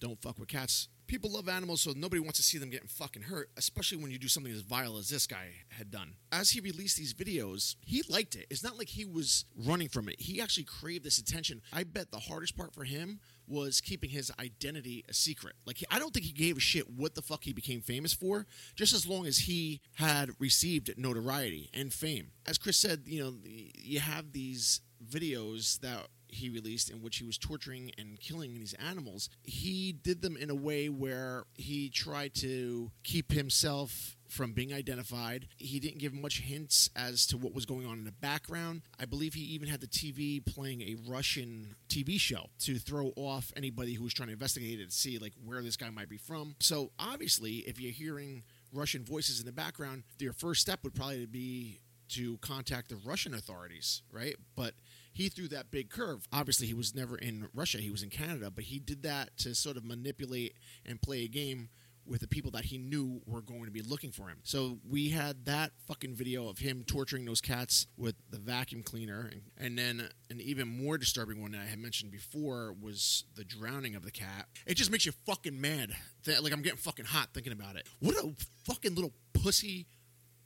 Don't 0.04 0.20
fuck 0.20 0.38
with 0.38 0.48
cats. 0.48 0.88
People 1.06 1.30
love 1.30 1.48
animals, 1.48 1.80
so 1.80 1.94
nobody 1.96 2.20
wants 2.20 2.36
to 2.36 2.42
see 2.42 2.58
them 2.58 2.68
getting 2.68 2.88
fucking 2.88 3.22
hurt, 3.22 3.48
especially 3.56 3.96
when 3.96 4.10
you 4.10 4.18
do 4.18 4.28
something 4.28 4.52
as 4.52 4.60
vile 4.60 4.98
as 4.98 5.08
this 5.08 5.26
guy 5.26 5.46
had 5.70 5.90
done. 5.90 6.16
As 6.30 6.50
he 6.50 6.60
released 6.60 6.98
these 6.98 7.14
videos, 7.14 7.76
he 7.80 8.02
liked 8.10 8.34
it. 8.34 8.46
It's 8.50 8.62
not 8.62 8.76
like 8.76 8.88
he 8.88 9.06
was 9.06 9.46
running 9.56 9.88
from 9.88 10.10
it. 10.10 10.20
He 10.20 10.42
actually 10.42 10.64
craved 10.64 11.04
this 11.04 11.16
attention. 11.16 11.62
I 11.72 11.84
bet 11.84 12.10
the 12.10 12.18
hardest 12.18 12.54
part 12.54 12.74
for 12.74 12.84
him 12.84 13.18
was 13.46 13.80
keeping 13.80 14.10
his 14.10 14.30
identity 14.38 15.06
a 15.08 15.14
secret. 15.14 15.54
Like, 15.64 15.82
I 15.90 15.98
don't 15.98 16.12
think 16.12 16.26
he 16.26 16.32
gave 16.32 16.58
a 16.58 16.60
shit 16.60 16.90
what 16.90 17.14
the 17.14 17.22
fuck 17.22 17.44
he 17.44 17.54
became 17.54 17.80
famous 17.80 18.12
for, 18.12 18.46
just 18.76 18.92
as 18.92 19.06
long 19.06 19.24
as 19.24 19.38
he 19.38 19.80
had 19.94 20.32
received 20.38 20.98
notoriety 20.98 21.70
and 21.72 21.94
fame. 21.94 22.32
As 22.46 22.58
Chris 22.58 22.76
said, 22.76 23.04
you 23.06 23.24
know, 23.24 23.34
you 23.42 24.00
have 24.00 24.32
these 24.32 24.82
videos 25.02 25.80
that 25.80 26.08
he 26.34 26.48
released 26.48 26.90
in 26.90 27.02
which 27.02 27.16
he 27.16 27.24
was 27.24 27.38
torturing 27.38 27.92
and 27.98 28.20
killing 28.20 28.54
these 28.54 28.74
animals. 28.74 29.28
He 29.42 29.92
did 29.92 30.22
them 30.22 30.36
in 30.36 30.50
a 30.50 30.54
way 30.54 30.88
where 30.88 31.44
he 31.54 31.88
tried 31.88 32.34
to 32.36 32.90
keep 33.02 33.32
himself 33.32 34.16
from 34.28 34.52
being 34.52 34.72
identified. 34.72 35.46
He 35.56 35.78
didn't 35.78 35.98
give 35.98 36.12
much 36.12 36.40
hints 36.40 36.90
as 36.96 37.26
to 37.26 37.36
what 37.36 37.54
was 37.54 37.66
going 37.66 37.86
on 37.86 37.98
in 37.98 38.04
the 38.04 38.12
background. 38.12 38.82
I 38.98 39.04
believe 39.04 39.34
he 39.34 39.42
even 39.42 39.68
had 39.68 39.80
the 39.80 39.86
TV 39.86 40.44
playing 40.44 40.82
a 40.82 40.96
Russian 41.06 41.76
TV 41.88 42.18
show 42.18 42.46
to 42.60 42.78
throw 42.78 43.12
off 43.16 43.52
anybody 43.56 43.94
who 43.94 44.04
was 44.04 44.14
trying 44.14 44.28
to 44.28 44.32
investigate 44.32 44.80
it 44.80 44.90
to 44.90 44.96
see 44.96 45.18
like 45.18 45.32
where 45.44 45.62
this 45.62 45.76
guy 45.76 45.90
might 45.90 46.08
be 46.08 46.18
from. 46.18 46.56
So 46.58 46.90
obviously, 46.98 47.58
if 47.58 47.80
you're 47.80 47.92
hearing 47.92 48.42
Russian 48.72 49.04
voices 49.04 49.40
in 49.40 49.46
the 49.46 49.52
background, 49.52 50.02
your 50.18 50.32
first 50.32 50.60
step 50.60 50.80
would 50.82 50.94
probably 50.94 51.26
be 51.26 51.80
to 52.08 52.38
contact 52.38 52.90
the 52.90 52.96
Russian 52.96 53.34
authorities, 53.34 54.02
right? 54.12 54.36
But 54.56 54.74
he 55.14 55.28
threw 55.28 55.48
that 55.48 55.70
big 55.70 55.88
curve. 55.88 56.28
Obviously, 56.32 56.66
he 56.66 56.74
was 56.74 56.94
never 56.94 57.16
in 57.16 57.48
Russia, 57.54 57.78
he 57.78 57.90
was 57.90 58.02
in 58.02 58.10
Canada, 58.10 58.50
but 58.50 58.64
he 58.64 58.78
did 58.78 59.02
that 59.04 59.36
to 59.38 59.54
sort 59.54 59.76
of 59.76 59.84
manipulate 59.84 60.56
and 60.84 61.00
play 61.00 61.24
a 61.24 61.28
game 61.28 61.70
with 62.06 62.20
the 62.20 62.28
people 62.28 62.50
that 62.50 62.66
he 62.66 62.76
knew 62.76 63.22
were 63.24 63.40
going 63.40 63.64
to 63.64 63.70
be 63.70 63.80
looking 63.80 64.12
for 64.12 64.28
him. 64.28 64.38
So 64.42 64.78
we 64.86 65.10
had 65.10 65.46
that 65.46 65.72
fucking 65.86 66.14
video 66.14 66.48
of 66.48 66.58
him 66.58 66.84
torturing 66.86 67.24
those 67.24 67.40
cats 67.40 67.86
with 67.96 68.14
the 68.30 68.38
vacuum 68.38 68.82
cleaner. 68.82 69.30
And, 69.56 69.78
then 69.78 70.08
an 70.28 70.40
even 70.40 70.68
more 70.68 70.98
disturbing 70.98 71.40
one 71.40 71.52
that 71.52 71.62
I 71.62 71.66
had 71.66 71.78
mentioned 71.78 72.12
before 72.12 72.74
was 72.78 73.24
the 73.36 73.44
drowning 73.44 73.94
of 73.94 74.04
the 74.04 74.10
cat. 74.10 74.48
It 74.66 74.74
just 74.74 74.90
makes 74.90 75.06
you 75.06 75.12
fucking 75.24 75.58
mad. 75.58 75.92
Like, 76.26 76.52
I'm 76.52 76.60
getting 76.62 76.78
fucking 76.78 77.06
hot 77.06 77.28
thinking 77.32 77.52
about 77.52 77.76
it. 77.76 77.86
What 78.00 78.16
a 78.16 78.32
fucking 78.64 78.94
little 78.94 79.12
pussy 79.32 79.86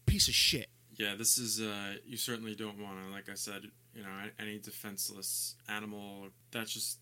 piece 0.07 0.29
of 0.29 0.35
shit. 0.35 0.69
Yeah, 0.99 1.14
this 1.17 1.38
is, 1.38 1.61
uh, 1.61 1.95
you 2.05 2.17
certainly 2.17 2.55
don't 2.55 2.78
want 2.83 2.99
to, 3.07 3.12
like 3.12 3.28
I 3.28 3.35
said, 3.35 3.62
you 3.95 4.02
know, 4.02 4.09
any 4.38 4.59
defenseless 4.59 5.55
animal, 5.69 6.28
that 6.50 6.67
just 6.67 6.99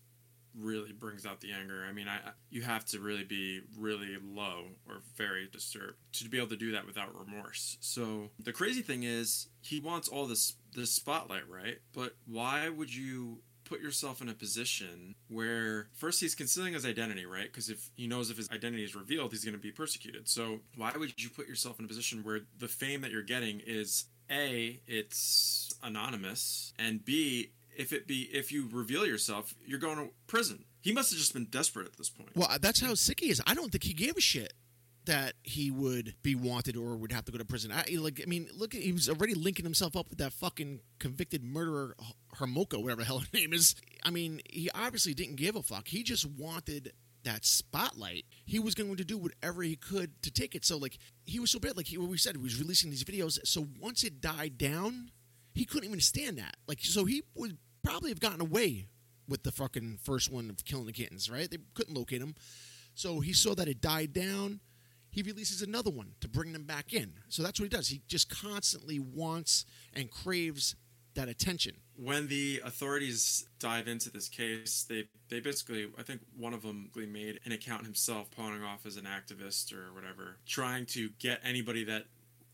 really 0.57 0.91
brings 0.91 1.25
out 1.25 1.41
the 1.41 1.51
anger. 1.51 1.85
I 1.87 1.93
mean, 1.93 2.07
I 2.07 2.19
you 2.49 2.61
have 2.63 2.85
to 2.85 2.99
really 2.99 3.23
be 3.23 3.61
really 3.77 4.17
low 4.23 4.69
or 4.87 5.01
very 5.15 5.47
disturbed 5.51 5.97
to 6.13 6.29
be 6.29 6.37
able 6.37 6.47
to 6.49 6.57
do 6.57 6.71
that 6.71 6.85
without 6.85 7.17
remorse. 7.17 7.77
So 7.79 8.29
the 8.39 8.53
crazy 8.53 8.81
thing 8.81 9.03
is, 9.03 9.47
he 9.61 9.79
wants 9.79 10.07
all 10.07 10.25
this 10.25 10.53
this 10.73 10.91
spotlight, 10.91 11.47
right? 11.49 11.77
But 11.93 12.15
why 12.25 12.69
would 12.69 12.93
you 12.93 13.41
put 13.67 13.81
yourself 13.81 14.21
in 14.21 14.29
a 14.29 14.33
position 14.33 15.15
where 15.27 15.87
first 15.93 16.21
he's 16.21 16.35
concealing 16.35 16.73
his 16.73 16.85
identity, 16.85 17.25
right? 17.25 17.45
Because 17.51 17.69
if 17.69 17.89
he 17.95 18.07
knows 18.07 18.29
if 18.29 18.37
his 18.37 18.49
identity 18.49 18.83
is 18.83 18.95
revealed, 18.95 19.31
he's 19.31 19.43
going 19.43 19.53
to 19.55 19.59
be 19.59 19.71
persecuted. 19.71 20.27
So 20.27 20.59
why 20.75 20.93
would 20.95 21.21
you 21.21 21.29
put 21.29 21.47
yourself 21.47 21.79
in 21.79 21.85
a 21.85 21.87
position 21.87 22.23
where 22.23 22.41
the 22.57 22.67
fame 22.67 23.01
that 23.01 23.11
you're 23.11 23.21
getting 23.21 23.61
is 23.65 24.05
a 24.29 24.81
it's 24.87 25.73
anonymous 25.81 26.73
and 26.77 27.05
b 27.05 27.51
if 27.77 27.93
it 27.93 28.07
be 28.07 28.29
if 28.33 28.51
you 28.51 28.67
reveal 28.71 29.05
yourself, 29.05 29.53
you're 29.65 29.79
going 29.79 29.97
to 29.97 30.09
prison. 30.25 30.65
He 30.81 30.91
must 30.91 31.11
have 31.11 31.19
just 31.19 31.33
been 31.33 31.45
desperate 31.45 31.85
at 31.85 31.97
this 31.97 32.09
point. 32.09 32.29
Well, 32.35 32.49
that's 32.59 32.79
how 32.81 32.95
sick 32.95 33.19
he 33.19 33.29
is. 33.29 33.41
I 33.45 33.53
don't 33.53 33.71
think 33.71 33.83
he 33.83 33.93
gave 33.93 34.17
a 34.17 34.21
shit 34.21 34.53
that 35.07 35.33
he 35.43 35.71
would 35.71 36.15
be 36.21 36.35
wanted 36.35 36.77
or 36.77 36.95
would 36.95 37.11
have 37.11 37.25
to 37.25 37.31
go 37.31 37.37
to 37.37 37.45
prison. 37.45 37.71
I 37.71 37.83
like. 37.97 38.21
I 38.21 38.27
mean, 38.27 38.47
look, 38.55 38.73
he 38.73 38.91
was 38.93 39.09
already 39.09 39.33
linking 39.33 39.65
himself 39.65 39.95
up 39.97 40.09
with 40.09 40.19
that 40.19 40.33
fucking 40.33 40.81
convicted 40.99 41.43
murderer 41.43 41.95
Homolka, 42.35 42.81
whatever 42.81 43.01
the 43.01 43.05
hell 43.05 43.19
her 43.19 43.27
name 43.33 43.53
is. 43.53 43.75
I 44.03 44.11
mean, 44.11 44.41
he 44.49 44.69
obviously 44.73 45.13
didn't 45.13 45.35
give 45.35 45.55
a 45.55 45.63
fuck. 45.63 45.87
He 45.87 46.03
just 46.03 46.25
wanted 46.25 46.93
that 47.23 47.45
spotlight. 47.45 48.25
He 48.45 48.59
was 48.59 48.75
going 48.75 48.95
to 48.95 49.03
do 49.03 49.17
whatever 49.17 49.61
he 49.63 49.75
could 49.75 50.21
to 50.21 50.31
take 50.31 50.55
it. 50.55 50.63
So, 50.63 50.77
like, 50.77 50.97
he 51.25 51.39
was 51.39 51.51
so 51.51 51.59
bad. 51.59 51.75
Like 51.75 51.87
he, 51.87 51.97
we 51.97 52.17
said, 52.17 52.35
he 52.35 52.41
was 52.41 52.59
releasing 52.59 52.89
these 52.89 53.03
videos. 53.03 53.39
So 53.43 53.67
once 53.79 54.03
it 54.03 54.21
died 54.21 54.57
down, 54.57 55.11
he 55.53 55.65
couldn't 55.65 55.89
even 55.89 55.99
stand 55.99 56.37
that. 56.37 56.55
Like, 56.67 56.79
so 56.81 57.05
he 57.05 57.23
would 57.35 57.57
probably 57.83 58.11
have 58.11 58.19
gotten 58.19 58.41
away 58.41 58.87
with 59.27 59.43
the 59.43 59.51
fucking 59.51 59.99
first 60.01 60.31
one 60.31 60.49
of 60.49 60.63
killing 60.63 60.85
the 60.85 60.93
kittens, 60.93 61.29
right? 61.29 61.49
They 61.49 61.57
couldn't 61.73 61.97
locate 61.97 62.21
him. 62.21 62.35
So 62.95 63.19
he 63.19 63.33
saw 63.33 63.53
that 63.55 63.67
it 63.67 63.81
died 63.81 64.13
down. 64.13 64.61
He 65.17 65.23
releases 65.23 65.63
another 65.63 65.89
one 65.89 66.11
to 66.21 66.27
bring 66.27 66.53
them 66.53 66.65
back 66.65 66.93
in. 66.93 67.13
So 67.27 67.41
that's 67.41 67.59
what 67.59 67.63
he 67.63 67.75
does. 67.75 67.87
He 67.87 68.03
just 68.07 68.29
constantly 68.29 68.99
wants 68.99 69.65
and 69.95 70.11
craves 70.11 70.75
that 71.15 71.27
attention. 71.27 71.77
When 71.95 72.27
the 72.27 72.61
authorities 72.63 73.49
dive 73.57 73.87
into 73.87 74.11
this 74.11 74.29
case, 74.29 74.85
they 74.87 75.07
they 75.29 75.39
basically, 75.39 75.87
I 75.97 76.03
think 76.03 76.21
one 76.37 76.53
of 76.53 76.61
them 76.61 76.91
made 76.95 77.39
an 77.45 77.51
account 77.51 77.83
himself, 77.83 78.29
pawning 78.29 78.63
off 78.63 78.85
as 78.85 78.95
an 78.95 79.05
activist 79.05 79.73
or 79.73 79.91
whatever, 79.91 80.37
trying 80.45 80.85
to 80.87 81.09
get 81.17 81.39
anybody 81.43 81.83
that 81.85 82.05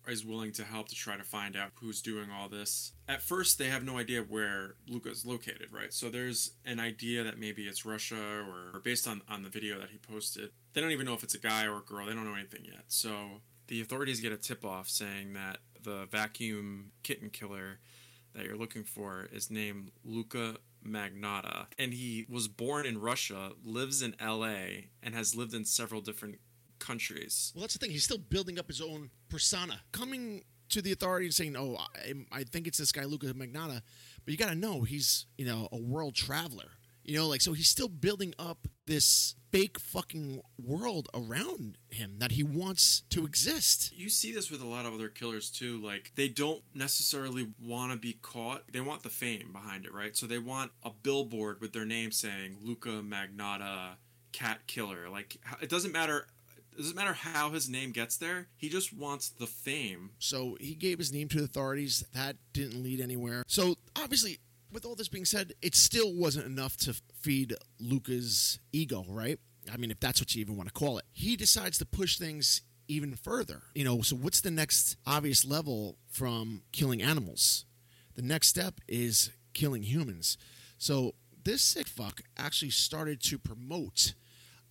is 0.08 0.26
willing 0.26 0.52
to 0.54 0.64
help 0.64 0.90
to 0.90 0.96
try 0.96 1.18
to 1.18 1.24
find 1.24 1.56
out 1.56 1.72
who's 1.76 2.02
doing 2.02 2.30
all 2.32 2.50
this. 2.50 2.94
At 3.08 3.22
first, 3.22 3.58
they 3.58 3.70
have 3.70 3.84
no 3.84 3.98
idea 3.98 4.22
where 4.22 4.76
Luka 4.88 5.10
is 5.10 5.26
located, 5.26 5.70
right? 5.72 5.94
So 5.94 6.10
there's 6.10 6.52
an 6.66 6.80
idea 6.80 7.24
that 7.24 7.40
maybe 7.40 7.64
it's 7.64 7.86
Russia 7.86 8.16
or, 8.16 8.78
or 8.78 8.80
based 8.80 9.08
on, 9.08 9.22
on 9.30 9.44
the 9.44 9.50
video 9.50 9.80
that 9.80 9.90
he 9.90 9.98
posted. 9.98 10.52
They 10.74 10.82
don't 10.82 10.92
even 10.92 11.06
know 11.06 11.14
if 11.14 11.24
it's 11.24 11.36
a 11.36 11.40
guy 11.40 11.66
or 11.66 11.78
a 11.78 11.82
girl. 11.82 12.06
They 12.06 12.14
don't 12.14 12.26
know 12.26 12.36
anything 12.36 12.66
yet. 12.66 12.84
So 12.88 13.42
the 13.68 13.82
authorities 13.82 14.20
get 14.20 14.32
a 14.32 14.38
tip 14.38 14.66
off 14.66 14.90
saying 14.90 15.34
that 15.34 15.58
the 15.82 16.08
vacuum 16.12 16.92
kitten 17.04 17.30
killer 17.30 17.80
that 18.34 18.46
you're 18.46 18.58
looking 18.58 18.84
for 18.84 19.28
is 19.32 19.52
named 19.52 19.92
Luka 20.04 20.58
Magnotta. 20.86 21.68
And 21.78 21.94
he 21.94 22.26
was 22.30 22.48
born 22.48 22.86
in 22.86 23.00
Russia, 23.00 23.52
lives 23.64 24.02
in 24.02 24.16
LA, 24.22 24.88
and 25.02 25.14
has 25.14 25.36
lived 25.36 25.54
in 25.54 25.66
several 25.66 26.02
different 26.02 26.40
countries. 26.84 27.52
Well, 27.56 27.62
that's 27.62 27.74
the 27.74 27.80
thing. 27.80 27.92
He's 27.92 28.04
still 28.04 28.18
building 28.18 28.60
up 28.60 28.68
his 28.68 28.82
own 28.82 29.10
persona. 29.30 29.82
Coming 29.92 30.44
to 30.70 30.82
the 30.82 30.92
authorities 30.92 31.36
saying, 31.36 31.56
"Oh, 31.56 31.78
I, 31.80 32.14
I 32.32 32.44
think 32.44 32.68
it's 32.68 32.78
this 32.78 32.92
guy 32.92 33.06
Luka 33.06 33.28
Magnotta," 33.28 33.82
but 34.26 34.32
you 34.32 34.38
got 34.38 34.50
to 34.50 34.56
know 34.56 34.82
he's 34.82 35.26
you 35.38 35.46
know 35.46 35.70
a 35.72 35.78
world 35.78 36.16
traveler. 36.16 36.72
You 37.04 37.18
know, 37.18 37.28
like 37.28 37.42
so 37.42 37.54
he's 37.54 37.68
still 37.68 37.90
building 37.90 38.34
up 38.40 38.68
this 38.86 39.36
fake 39.52 39.78
fucking 39.78 40.42
world 40.58 41.10
around 41.14 41.78
him 41.90 42.16
that 42.20 42.32
he 42.32 42.44
wants 42.44 43.04
to 43.10 43.26
exist. 43.26 43.94
You 43.96 44.10
see 44.10 44.32
this 44.32 44.50
with 44.50 44.62
a 44.62 44.66
lot 44.66 44.86
of 44.86 44.94
other 44.94 45.10
killers 45.10 45.50
too. 45.50 45.82
Like 45.82 46.12
they 46.16 46.28
don't 46.28 46.64
necessarily 46.74 47.50
want 47.62 47.92
to 47.92 47.98
be 47.98 48.18
caught. 48.22 48.64
They 48.72 48.82
want 48.82 49.04
the 49.04 49.10
fame 49.10 49.52
behind 49.52 49.86
it, 49.86 49.94
right? 49.94 50.16
So 50.16 50.26
they 50.26 50.40
want 50.40 50.72
a 50.82 50.92
billboard 50.92 51.60
with 51.62 51.74
their 51.74 51.86
name 51.86 52.12
saying 52.12 52.58
Luka 52.62 53.02
Magnotta 53.02 53.98
cat 54.32 54.66
killer. 54.68 55.10
Like 55.10 55.38
it 55.62 55.70
doesn't 55.70 55.92
matter 55.92 56.28
it 56.76 56.82
doesn't 56.82 56.96
matter 56.96 57.14
how 57.14 57.52
his 57.52 57.70
name 57.70 57.92
gets 57.92 58.18
there. 58.18 58.48
He 58.58 58.70
just 58.70 58.94
wants 58.94 59.30
the 59.30 59.48
fame. 59.48 60.12
So 60.20 60.58
he 60.60 60.76
gave 60.76 60.98
his 60.98 61.14
name 61.14 61.28
to 61.30 61.38
the 61.38 61.44
authorities. 61.46 62.06
That 62.14 62.36
didn't 62.54 62.82
lead 62.82 63.00
anywhere. 63.00 63.44
So 63.48 63.76
obviously, 63.96 64.40
with 64.72 64.86
all 64.86 64.96
this 64.96 65.08
being 65.08 65.26
said, 65.26 65.54
it 65.62 65.76
still 65.76 66.14
wasn't 66.14 66.46
enough 66.46 66.78
to 66.78 66.96
feed 67.22 67.56
Luka's 67.80 68.60
ego, 68.72 69.06
right? 69.08 69.40
I 69.72 69.78
mean, 69.78 69.92
if 69.92 70.00
that's 70.00 70.20
what 70.20 70.36
you 70.36 70.42
even 70.42 70.58
want 70.58 70.68
to 70.68 70.74
call 70.74 70.98
it. 70.98 71.06
He 71.12 71.36
decides 71.36 71.78
to 71.78 71.86
push 71.86 72.18
things 72.18 72.62
even 72.88 73.16
further. 73.16 73.62
You 73.76 73.86
know, 73.86 74.02
so 74.02 74.16
what's 74.16 74.42
the 74.42 74.52
next 74.52 74.98
obvious 75.06 75.46
level 75.46 75.98
from 76.08 76.64
killing 76.72 77.02
animals? 77.02 77.66
The 78.16 78.22
next 78.22 78.50
step 78.50 78.82
is 78.88 79.32
killing 79.54 79.84
humans. 79.84 80.38
So 80.78 81.14
this 81.44 81.62
sick 81.62 81.88
fuck 81.88 82.22
actually 82.38 82.72
started 82.72 83.22
to 83.24 83.38
promote 83.38 84.14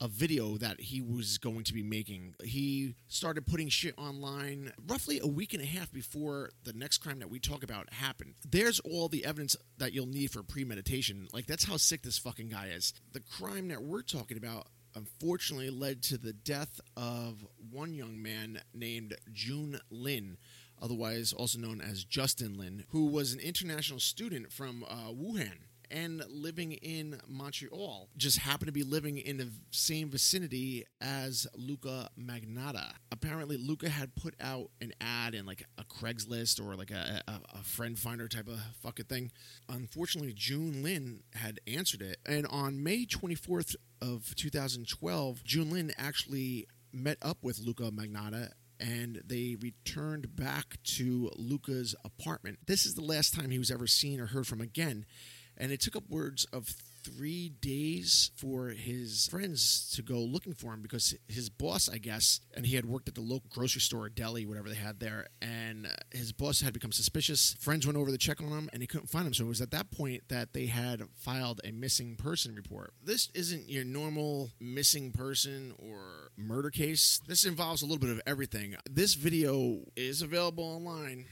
a 0.00 0.08
video 0.08 0.56
that 0.56 0.80
he 0.80 1.00
was 1.00 1.38
going 1.38 1.64
to 1.64 1.72
be 1.72 1.82
making. 1.82 2.34
He 2.42 2.94
started 3.08 3.46
putting 3.46 3.68
shit 3.68 3.94
online 3.96 4.72
roughly 4.86 5.20
a 5.22 5.26
week 5.26 5.54
and 5.54 5.62
a 5.62 5.66
half 5.66 5.92
before 5.92 6.50
the 6.64 6.72
next 6.72 6.98
crime 6.98 7.20
that 7.20 7.30
we 7.30 7.38
talk 7.38 7.62
about 7.62 7.92
happened. 7.92 8.34
There's 8.48 8.80
all 8.80 9.08
the 9.08 9.24
evidence 9.24 9.56
that 9.78 9.92
you'll 9.92 10.06
need 10.06 10.30
for 10.30 10.42
premeditation. 10.42 11.28
Like, 11.32 11.46
that's 11.46 11.64
how 11.64 11.76
sick 11.76 12.02
this 12.02 12.18
fucking 12.18 12.48
guy 12.48 12.68
is. 12.68 12.94
The 13.12 13.20
crime 13.20 13.68
that 13.68 13.82
we're 13.82 14.02
talking 14.02 14.36
about 14.36 14.66
unfortunately 14.94 15.70
led 15.70 16.02
to 16.02 16.18
the 16.18 16.34
death 16.34 16.80
of 16.96 17.46
one 17.70 17.94
young 17.94 18.20
man 18.20 18.60
named 18.74 19.16
Jun 19.32 19.80
Lin 19.90 20.36
otherwise 20.82 21.32
also 21.32 21.58
known 21.58 21.80
as 21.80 22.04
Justin 22.04 22.58
Lin, 22.58 22.84
who 22.88 23.06
was 23.06 23.32
an 23.32 23.40
international 23.40 24.00
student 24.00 24.52
from 24.52 24.84
uh, 24.88 25.12
Wuhan 25.12 25.58
and 25.92 26.24
living 26.28 26.72
in 26.72 27.20
Montreal 27.28 28.08
just 28.16 28.38
happened 28.38 28.66
to 28.66 28.72
be 28.72 28.82
living 28.82 29.18
in 29.18 29.36
the 29.36 29.48
same 29.70 30.10
vicinity 30.10 30.84
as 31.00 31.46
Luka 31.54 32.08
Magnotta. 32.18 32.92
Apparently, 33.12 33.58
Luka 33.58 33.90
had 33.90 34.14
put 34.16 34.34
out 34.40 34.70
an 34.80 34.92
ad 35.00 35.34
in 35.34 35.44
like 35.44 35.64
a 35.78 35.84
Craigslist 35.84 36.64
or 36.64 36.74
like 36.74 36.90
a, 36.90 37.22
a, 37.28 37.40
a 37.54 37.62
friend 37.62 37.98
finder 37.98 38.26
type 38.26 38.48
of 38.48 38.58
fucking 38.82 39.04
thing. 39.04 39.30
Unfortunately, 39.68 40.32
Jun 40.32 40.82
Lin 40.82 41.20
had 41.34 41.60
answered 41.66 42.00
it, 42.00 42.16
and 42.26 42.46
on 42.46 42.82
May 42.82 43.04
24th 43.04 43.76
of 44.00 44.34
2012, 44.34 45.44
Jun 45.44 45.70
Lin 45.70 45.92
actually 45.98 46.66
met 46.92 47.18
up 47.22 47.38
with 47.42 47.60
Luka 47.60 47.90
Magnotta 47.90 48.50
and 48.80 49.22
they 49.24 49.56
returned 49.60 50.34
back 50.34 50.76
to 50.82 51.30
Luka's 51.36 51.94
apartment. 52.04 52.58
This 52.66 52.84
is 52.84 52.94
the 52.94 53.04
last 53.04 53.32
time 53.32 53.50
he 53.50 53.58
was 53.58 53.70
ever 53.70 53.86
seen 53.86 54.20
or 54.20 54.26
heard 54.26 54.46
from 54.46 54.60
again 54.60 55.06
and 55.56 55.72
it 55.72 55.80
took 55.80 55.96
upwards 55.96 56.46
of 56.52 56.74
three 57.02 57.48
days 57.48 58.30
for 58.36 58.68
his 58.68 59.26
friends 59.26 59.90
to 59.94 60.02
go 60.02 60.18
looking 60.18 60.54
for 60.54 60.72
him 60.72 60.82
because 60.82 61.14
his 61.28 61.50
boss, 61.50 61.88
I 61.88 61.98
guess, 61.98 62.40
and 62.54 62.66
he 62.66 62.76
had 62.76 62.84
worked 62.84 63.08
at 63.08 63.14
the 63.14 63.20
local 63.20 63.48
grocery 63.50 63.80
store, 63.80 64.08
deli, 64.08 64.46
whatever 64.46 64.68
they 64.68 64.76
had 64.76 65.00
there, 65.00 65.26
and 65.40 65.88
his 66.10 66.32
boss 66.32 66.60
had 66.60 66.72
become 66.72 66.92
suspicious. 66.92 67.56
Friends 67.58 67.86
went 67.86 67.98
over 67.98 68.10
to 68.10 68.18
check 68.18 68.40
on 68.40 68.48
him, 68.48 68.70
and 68.72 68.82
they 68.82 68.86
couldn't 68.86 69.10
find 69.10 69.26
him. 69.26 69.34
So 69.34 69.44
it 69.44 69.48
was 69.48 69.60
at 69.60 69.70
that 69.72 69.90
point 69.90 70.22
that 70.28 70.52
they 70.52 70.66
had 70.66 71.02
filed 71.16 71.60
a 71.64 71.72
missing 71.72 72.16
person 72.16 72.54
report. 72.54 72.92
This 73.02 73.28
isn't 73.34 73.68
your 73.68 73.84
normal 73.84 74.50
missing 74.60 75.12
person 75.12 75.74
or 75.78 76.30
murder 76.36 76.70
case. 76.70 77.20
This 77.26 77.44
involves 77.44 77.82
a 77.82 77.86
little 77.86 77.98
bit 78.00 78.10
of 78.10 78.20
everything. 78.26 78.76
This 78.88 79.14
video 79.14 79.80
is 79.96 80.22
available 80.22 80.64
online 80.64 81.26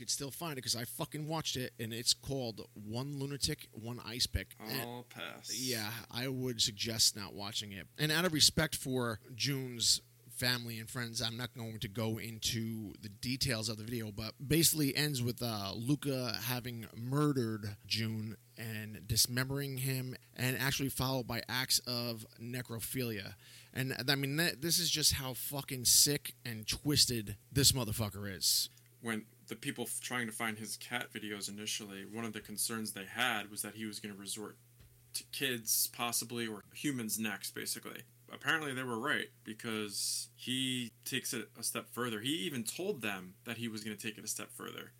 could 0.00 0.10
still 0.10 0.30
find 0.30 0.52
it 0.54 0.56
because 0.56 0.74
I 0.74 0.84
fucking 0.84 1.28
watched 1.28 1.56
it, 1.56 1.72
and 1.78 1.92
it's 1.92 2.14
called 2.14 2.66
One 2.74 3.18
Lunatic, 3.18 3.68
One 3.72 4.00
Ice 4.04 4.26
Pick. 4.26 4.56
I'll 4.58 5.06
pass. 5.14 5.52
yeah, 5.54 5.90
I 6.10 6.26
would 6.26 6.60
suggest 6.60 7.16
not 7.16 7.34
watching 7.34 7.70
it. 7.72 7.86
And 7.98 8.10
out 8.10 8.24
of 8.24 8.32
respect 8.32 8.74
for 8.74 9.20
Jun's 9.34 10.00
family 10.30 10.78
and 10.78 10.88
friends, 10.88 11.20
I'm 11.20 11.36
not 11.36 11.52
going 11.54 11.78
to 11.80 11.88
go 11.88 12.18
into 12.18 12.94
the 13.02 13.10
details 13.10 13.68
of 13.68 13.76
the 13.76 13.84
video, 13.84 14.10
but 14.10 14.32
basically 14.44 14.96
ends 14.96 15.22
with 15.22 15.42
uh, 15.42 15.72
Luka 15.76 16.34
having 16.46 16.86
murdered 16.96 17.76
Jun 17.86 18.38
and 18.56 19.06
dismembering 19.06 19.78
him, 19.78 20.16
and 20.34 20.56
actually 20.58 20.88
followed 20.88 21.26
by 21.26 21.42
acts 21.46 21.78
of 21.86 22.24
necrophilia. 22.42 23.34
And 23.74 23.94
I 24.08 24.14
mean, 24.14 24.36
that, 24.36 24.62
this 24.62 24.78
is 24.78 24.90
just 24.90 25.14
how 25.14 25.34
fucking 25.34 25.84
sick 25.84 26.34
and 26.44 26.66
twisted 26.66 27.36
this 27.52 27.72
motherfucker 27.72 28.34
is. 28.34 28.70
When 29.02 29.24
the 29.50 29.56
people 29.56 29.88
trying 30.00 30.26
to 30.26 30.32
find 30.32 30.58
his 30.58 30.76
cat 30.76 31.12
videos 31.12 31.48
initially, 31.48 32.04
one 32.10 32.24
of 32.24 32.32
the 32.32 32.40
concerns 32.40 32.92
they 32.92 33.04
had 33.04 33.50
was 33.50 33.62
that 33.62 33.74
he 33.74 33.84
was 33.84 33.98
going 33.98 34.14
to 34.14 34.18
resort 34.18 34.56
to 35.12 35.24
kids, 35.32 35.90
possibly, 35.92 36.46
or 36.46 36.62
humans 36.72 37.18
next, 37.18 37.54
basically. 37.54 38.02
Apparently, 38.32 38.72
they 38.72 38.84
were 38.84 38.98
right 38.98 39.26
because 39.42 40.28
he 40.36 40.92
takes 41.04 41.34
it 41.34 41.48
a 41.58 41.64
step 41.64 41.86
further. 41.90 42.20
He 42.20 42.30
even 42.30 42.62
told 42.62 43.02
them 43.02 43.34
that 43.44 43.58
he 43.58 43.66
was 43.66 43.82
going 43.82 43.96
to 43.96 44.02
take 44.02 44.16
it 44.16 44.24
a 44.24 44.28
step 44.28 44.50
further. 44.54 44.92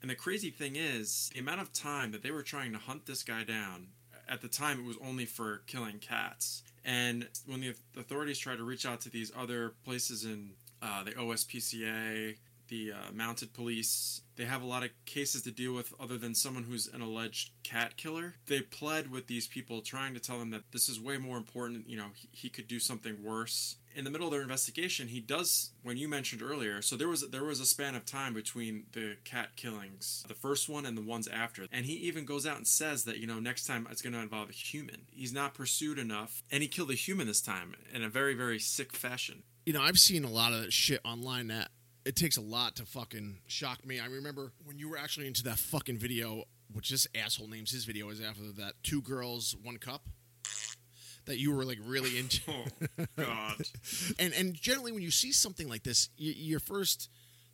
And 0.00 0.10
the 0.10 0.14
crazy 0.14 0.50
thing 0.50 0.76
is, 0.76 1.30
the 1.34 1.40
amount 1.40 1.60
of 1.60 1.72
time 1.72 2.10
that 2.12 2.22
they 2.22 2.30
were 2.30 2.42
trying 2.42 2.72
to 2.72 2.78
hunt 2.78 3.04
this 3.04 3.22
guy 3.22 3.44
down, 3.44 3.88
at 4.26 4.40
the 4.40 4.48
time 4.48 4.80
it 4.80 4.86
was 4.86 4.96
only 5.04 5.26
for 5.26 5.62
killing 5.66 5.98
cats. 5.98 6.62
And 6.86 7.28
when 7.46 7.60
the 7.60 7.74
authorities 7.98 8.38
tried 8.38 8.56
to 8.56 8.64
reach 8.64 8.86
out 8.86 9.02
to 9.02 9.10
these 9.10 9.30
other 9.36 9.74
places 9.84 10.24
in 10.24 10.52
uh, 10.80 11.04
the 11.04 11.12
OSPCA, 11.12 12.36
the 12.68 12.92
uh, 12.92 13.12
mounted 13.12 13.52
police, 13.52 14.22
they 14.36 14.44
have 14.44 14.62
a 14.62 14.66
lot 14.66 14.82
of 14.82 14.90
cases 15.04 15.42
to 15.42 15.50
deal 15.50 15.72
with 15.72 15.92
other 16.00 16.18
than 16.18 16.34
someone 16.34 16.64
who's 16.64 16.86
an 16.88 17.00
alleged 17.00 17.50
cat 17.62 17.96
killer. 17.96 18.34
They 18.46 18.60
pled 18.60 19.10
with 19.10 19.26
these 19.26 19.46
people, 19.46 19.80
trying 19.80 20.14
to 20.14 20.20
tell 20.20 20.38
them 20.38 20.50
that 20.50 20.72
this 20.72 20.88
is 20.88 21.00
way 21.00 21.18
more 21.18 21.36
important. 21.36 21.88
You 21.88 21.96
know, 21.96 22.08
he, 22.14 22.28
he 22.32 22.48
could 22.48 22.66
do 22.66 22.78
something 22.78 23.22
worse. 23.22 23.76
In 23.96 24.02
the 24.02 24.10
middle 24.10 24.26
of 24.26 24.32
their 24.32 24.42
investigation, 24.42 25.06
he 25.06 25.20
does. 25.20 25.70
When 25.84 25.96
you 25.96 26.08
mentioned 26.08 26.42
earlier, 26.42 26.82
so 26.82 26.96
there 26.96 27.06
was 27.06 27.30
there 27.30 27.44
was 27.44 27.60
a 27.60 27.66
span 27.66 27.94
of 27.94 28.04
time 28.04 28.34
between 28.34 28.86
the 28.92 29.16
cat 29.24 29.50
killings, 29.54 30.24
the 30.26 30.34
first 30.34 30.68
one 30.68 30.84
and 30.84 30.98
the 30.98 31.02
ones 31.02 31.28
after, 31.28 31.66
and 31.70 31.86
he 31.86 31.92
even 31.92 32.24
goes 32.24 32.44
out 32.44 32.56
and 32.56 32.66
says 32.66 33.04
that 33.04 33.18
you 33.18 33.28
know 33.28 33.38
next 33.38 33.66
time 33.66 33.86
it's 33.88 34.02
going 34.02 34.12
to 34.14 34.18
involve 34.18 34.50
a 34.50 34.52
human. 34.52 35.02
He's 35.12 35.32
not 35.32 35.54
pursued 35.54 36.00
enough, 36.00 36.42
and 36.50 36.60
he 36.60 36.68
killed 36.68 36.90
a 36.90 36.94
human 36.94 37.28
this 37.28 37.40
time 37.40 37.76
in 37.92 38.02
a 38.02 38.08
very 38.08 38.34
very 38.34 38.58
sick 38.58 38.92
fashion. 38.92 39.44
you 39.64 39.72
know, 39.72 39.82
I've 39.82 39.98
seen 40.00 40.24
a 40.24 40.30
lot 40.30 40.52
of 40.52 40.72
shit 40.74 41.00
online 41.04 41.46
that 41.48 41.70
it 42.04 42.16
takes 42.16 42.36
a 42.36 42.40
lot 42.42 42.76
to 42.76 42.84
fucking 42.84 43.38
shock 43.46 43.84
me. 43.86 43.98
I 44.00 44.06
remember 44.06 44.52
when 44.64 44.78
you 44.78 44.88
were 44.88 44.98
actually 44.98 45.26
into 45.26 45.42
that 45.44 45.58
fucking 45.58 45.98
video, 45.98 46.44
which 46.72 46.90
this 46.90 47.06
asshole 47.14 47.48
names 47.48 47.70
his 47.70 47.84
video 47.84 48.08
is 48.10 48.20
after 48.20 48.42
that 48.58 48.74
two 48.82 49.00
girls, 49.02 49.56
one 49.62 49.78
cup. 49.78 50.02
That 51.26 51.38
you 51.38 51.54
were 51.56 51.64
like 51.64 51.78
really 51.82 52.18
into, 52.18 52.42
Oh 52.98 53.06
God. 53.16 53.56
and 54.18 54.34
and 54.34 54.54
generally 54.54 54.92
when 54.92 55.02
you 55.02 55.10
see 55.10 55.32
something 55.32 55.68
like 55.68 55.82
this, 55.82 56.10
y- 56.20 56.34
your 56.36 56.60
first 56.60 57.08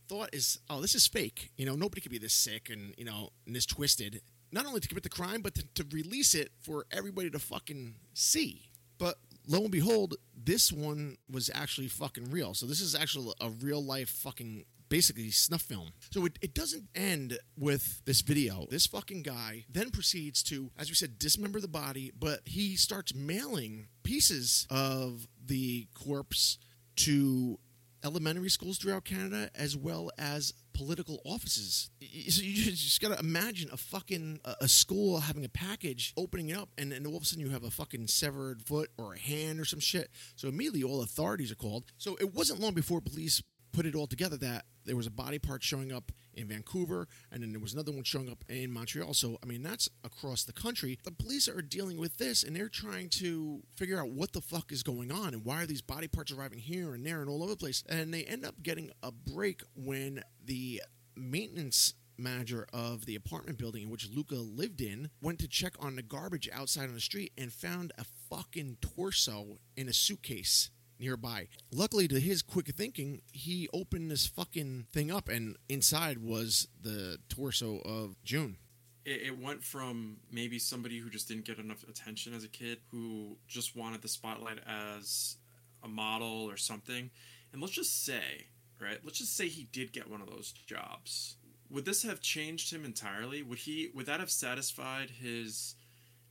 thought 0.08 0.30
is, 0.32 0.58
"Oh, 0.68 0.80
this 0.80 0.96
is 0.96 1.06
fake." 1.06 1.50
You 1.56 1.66
know, 1.66 1.76
nobody 1.76 2.00
could 2.00 2.10
be 2.10 2.18
this 2.18 2.34
sick 2.34 2.68
and 2.68 2.94
you 2.98 3.04
know 3.04 3.30
and 3.46 3.54
this 3.54 3.66
twisted. 3.66 4.22
Not 4.50 4.66
only 4.66 4.80
to 4.80 4.88
commit 4.88 5.04
the 5.04 5.08
crime, 5.08 5.40
but 5.40 5.54
to, 5.54 5.64
to 5.74 5.86
release 5.92 6.34
it 6.34 6.50
for 6.60 6.84
everybody 6.90 7.30
to 7.30 7.38
fucking 7.38 7.94
see. 8.12 8.70
But 8.98 9.14
lo 9.46 9.62
and 9.62 9.70
behold, 9.70 10.14
this 10.34 10.72
one 10.72 11.16
was 11.30 11.50
actually 11.54 11.88
fucking 11.88 12.30
real. 12.30 12.54
So 12.54 12.66
this 12.66 12.80
is 12.80 12.94
actually 12.94 13.32
a 13.40 13.50
real 13.50 13.84
life 13.84 14.08
fucking 14.08 14.64
basically 14.88 15.30
snuff 15.30 15.62
film. 15.62 15.92
So 16.10 16.26
it, 16.26 16.38
it 16.42 16.52
doesn't 16.52 16.88
end 16.94 17.38
with 17.56 18.04
this 18.04 18.20
video. 18.20 18.66
This 18.68 18.86
fucking 18.86 19.22
guy 19.22 19.64
then 19.70 19.90
proceeds 19.90 20.42
to, 20.44 20.70
as 20.78 20.88
we 20.90 20.94
said, 20.94 21.18
dismember 21.18 21.60
the 21.60 21.68
body, 21.68 22.12
but 22.18 22.40
he 22.44 22.76
starts 22.76 23.14
mailing 23.14 23.88
pieces 24.02 24.66
of 24.68 25.28
the 25.42 25.86
corpse 25.94 26.58
to 26.96 27.58
elementary 28.04 28.50
schools 28.50 28.78
throughout 28.78 29.04
Canada 29.04 29.50
as 29.54 29.76
well 29.76 30.10
as 30.18 30.52
political 30.72 31.20
offices. 31.24 31.90
So 32.00 32.42
you 32.42 32.54
just, 32.64 32.82
just 32.82 33.00
gotta 33.00 33.18
imagine 33.18 33.70
a 33.72 33.76
fucking 33.76 34.40
a, 34.44 34.68
school 34.68 35.20
having 35.20 35.44
a 35.44 35.48
package, 35.48 36.12
opening 36.16 36.50
it 36.50 36.56
up, 36.56 36.70
and, 36.78 36.92
and 36.92 37.06
all 37.06 37.16
of 37.16 37.22
a 37.22 37.26
sudden 37.26 37.44
you 37.44 37.50
have 37.50 37.64
a 37.64 37.70
fucking 37.70 38.06
severed 38.06 38.62
foot 38.62 38.90
or 38.98 39.14
a 39.14 39.18
hand 39.18 39.60
or 39.60 39.64
some 39.64 39.80
shit. 39.80 40.10
So 40.36 40.48
immediately 40.48 40.82
all 40.82 41.02
authorities 41.02 41.52
are 41.52 41.56
called. 41.56 41.84
So 41.98 42.16
it 42.20 42.34
wasn't 42.34 42.60
long 42.60 42.74
before 42.74 43.00
police 43.00 43.42
put 43.72 43.86
it 43.86 43.94
all 43.94 44.06
together 44.06 44.36
that 44.38 44.64
there 44.84 44.96
was 44.96 45.06
a 45.06 45.10
body 45.10 45.38
part 45.38 45.62
showing 45.62 45.92
up 45.92 46.12
in 46.34 46.46
Vancouver, 46.48 47.08
and 47.30 47.42
then 47.42 47.52
there 47.52 47.60
was 47.60 47.74
another 47.74 47.92
one 47.92 48.04
showing 48.04 48.30
up 48.30 48.44
in 48.48 48.72
Montreal. 48.72 49.14
So, 49.14 49.38
I 49.42 49.46
mean, 49.46 49.62
that's 49.62 49.88
across 50.04 50.44
the 50.44 50.52
country. 50.52 50.98
The 51.04 51.10
police 51.10 51.48
are 51.48 51.62
dealing 51.62 51.98
with 51.98 52.16
this, 52.16 52.42
and 52.42 52.54
they're 52.54 52.68
trying 52.68 53.08
to 53.10 53.62
figure 53.76 54.00
out 54.00 54.10
what 54.10 54.32
the 54.32 54.40
fuck 54.40 54.72
is 54.72 54.82
going 54.82 55.12
on 55.12 55.34
and 55.34 55.44
why 55.44 55.62
are 55.62 55.66
these 55.66 55.82
body 55.82 56.08
parts 56.08 56.32
arriving 56.32 56.58
here 56.58 56.94
and 56.94 57.04
there 57.04 57.20
and 57.20 57.28
all 57.28 57.42
over 57.42 57.52
the 57.52 57.56
place. 57.56 57.82
And 57.88 58.12
they 58.12 58.24
end 58.24 58.44
up 58.44 58.62
getting 58.62 58.90
a 59.02 59.12
break 59.12 59.62
when 59.74 60.22
the 60.44 60.82
maintenance 61.16 61.94
manager 62.16 62.66
of 62.72 63.06
the 63.06 63.14
apartment 63.14 63.58
building 63.58 63.82
in 63.84 63.90
which 63.90 64.08
Luka 64.14 64.34
lived 64.34 64.80
in 64.80 65.10
went 65.22 65.38
to 65.38 65.48
check 65.48 65.72
on 65.80 65.96
the 65.96 66.02
garbage 66.02 66.48
outside 66.52 66.84
on 66.84 66.94
the 66.94 67.00
street 67.00 67.32
and 67.38 67.52
found 67.52 67.92
a 67.98 68.04
fucking 68.28 68.76
torso 68.82 69.58
in 69.76 69.88
a 69.88 69.92
suitcase 69.92 70.70
nearby. 71.00 71.48
Luckily, 71.72 72.06
to 72.08 72.20
his 72.20 72.42
quick 72.42 72.68
thinking, 72.76 73.22
he 73.32 73.68
opened 73.72 74.10
this 74.10 74.26
fucking 74.26 74.86
thing 74.92 75.10
up, 75.10 75.28
and 75.28 75.56
inside 75.68 76.18
was 76.18 76.68
the 76.80 77.18
torso 77.28 77.78
of 77.80 78.22
Jun. 78.22 78.58
it, 79.04 79.38
went 79.38 79.64
from 79.64 80.18
maybe 80.30 80.58
somebody 80.58 80.98
who 80.98 81.10
just 81.10 81.28
didn't 81.28 81.44
get 81.44 81.58
enough 81.58 81.82
attention 81.88 82.34
as 82.34 82.44
a 82.44 82.48
kid, 82.48 82.78
who 82.90 83.36
just 83.48 83.76
wanted 83.76 84.02
the 84.02 84.08
spotlight 84.08 84.58
as 84.66 85.36
a 85.82 85.88
model 85.88 86.48
or 86.48 86.56
something. 86.56 87.10
And 87.52 87.60
let's 87.60 87.74
just 87.74 88.04
say, 88.04 88.46
right? 88.80 88.98
Let's 89.02 89.18
just 89.18 89.36
say 89.36 89.48
he 89.48 89.68
did 89.72 89.92
get 89.92 90.10
one 90.10 90.20
of 90.20 90.28
those 90.28 90.52
jobs. 90.52 91.36
Would 91.70 91.84
this 91.84 92.02
have 92.02 92.20
changed 92.20 92.72
him 92.72 92.84
entirely? 92.84 93.42
Would 93.42 93.58
he? 93.58 93.90
Would 93.94 94.06
that 94.06 94.20
have 94.20 94.30
satisfied 94.30 95.10
his 95.10 95.76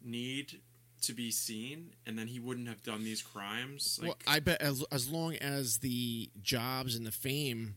need 0.02 0.62
to 1.02 1.14
be 1.14 1.32
seen, 1.32 1.94
and 2.06 2.18
then 2.18 2.28
he 2.28 2.40
wouldn't 2.40 2.68
have 2.68 2.84
done 2.84 3.04
these 3.04 3.22
crimes? 3.22 4.00
Like, 4.02 4.10
well, 4.10 4.18
I 4.28 4.40
bet 4.40 4.62
as, 4.62 4.84
as 4.92 5.10
long 5.10 5.36
as 5.36 5.78
the 5.80 6.30
jobs 6.42 6.96
and 6.96 7.06
the 7.06 7.12
fame 7.12 7.76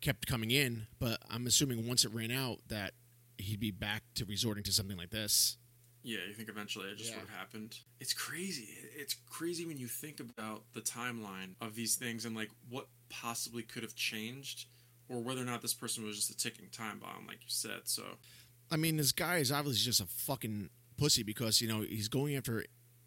kept 0.00 0.26
coming 0.26 0.50
in, 0.50 0.86
but 0.98 1.20
I'm 1.30 1.46
assuming 1.46 1.86
once 1.88 2.04
it 2.04 2.12
ran 2.12 2.30
out 2.30 2.58
that 2.68 2.92
he'd 3.38 3.60
be 3.60 3.70
back 3.70 4.02
to 4.16 4.24
resorting 4.24 4.64
to 4.64 4.72
something 4.72 4.96
like 4.96 5.10
this. 5.10 5.56
Yeah, 6.02 6.18
you 6.28 6.32
think 6.34 6.48
eventually 6.48 6.88
it 6.88 6.96
just 6.98 7.10
Yeah. 7.10 7.16
would 7.18 7.28
have 7.28 7.38
happened. 7.38 7.76
It's 8.00 8.14
crazy. 8.14 8.68
It's 8.96 9.14
crazy 9.26 9.66
when 9.66 9.78
you 9.78 9.88
think 9.88 10.20
about 10.20 10.62
the 10.72 10.80
timeline 10.80 11.54
of 11.60 11.74
these 11.74 11.96
things 11.96 12.24
and 12.24 12.36
like 12.36 12.50
what 12.68 12.86
possibly 13.08 13.62
could 13.62 13.82
have 13.82 13.94
changed, 13.96 14.66
or 15.08 15.20
whether 15.20 15.42
or 15.42 15.44
not 15.44 15.60
this 15.62 15.74
person 15.74 16.04
was 16.04 16.16
just 16.16 16.30
a 16.30 16.36
ticking 16.36 16.68
time 16.70 16.98
bomb, 16.98 17.26
like 17.26 17.38
you 17.42 17.48
said. 17.48 17.80
So 17.84 18.04
I 18.70 18.76
mean, 18.76 18.96
this 18.96 19.12
guy 19.12 19.38
is 19.38 19.50
obviously 19.50 19.84
just 19.84 20.00
a 20.00 20.06
fucking 20.06 20.70
pussy 20.98 21.22
because 21.22 21.60
you 21.60 21.68
know 21.68 21.80
he's 21.80 22.08
going 22.08 22.36
after 22.36 22.64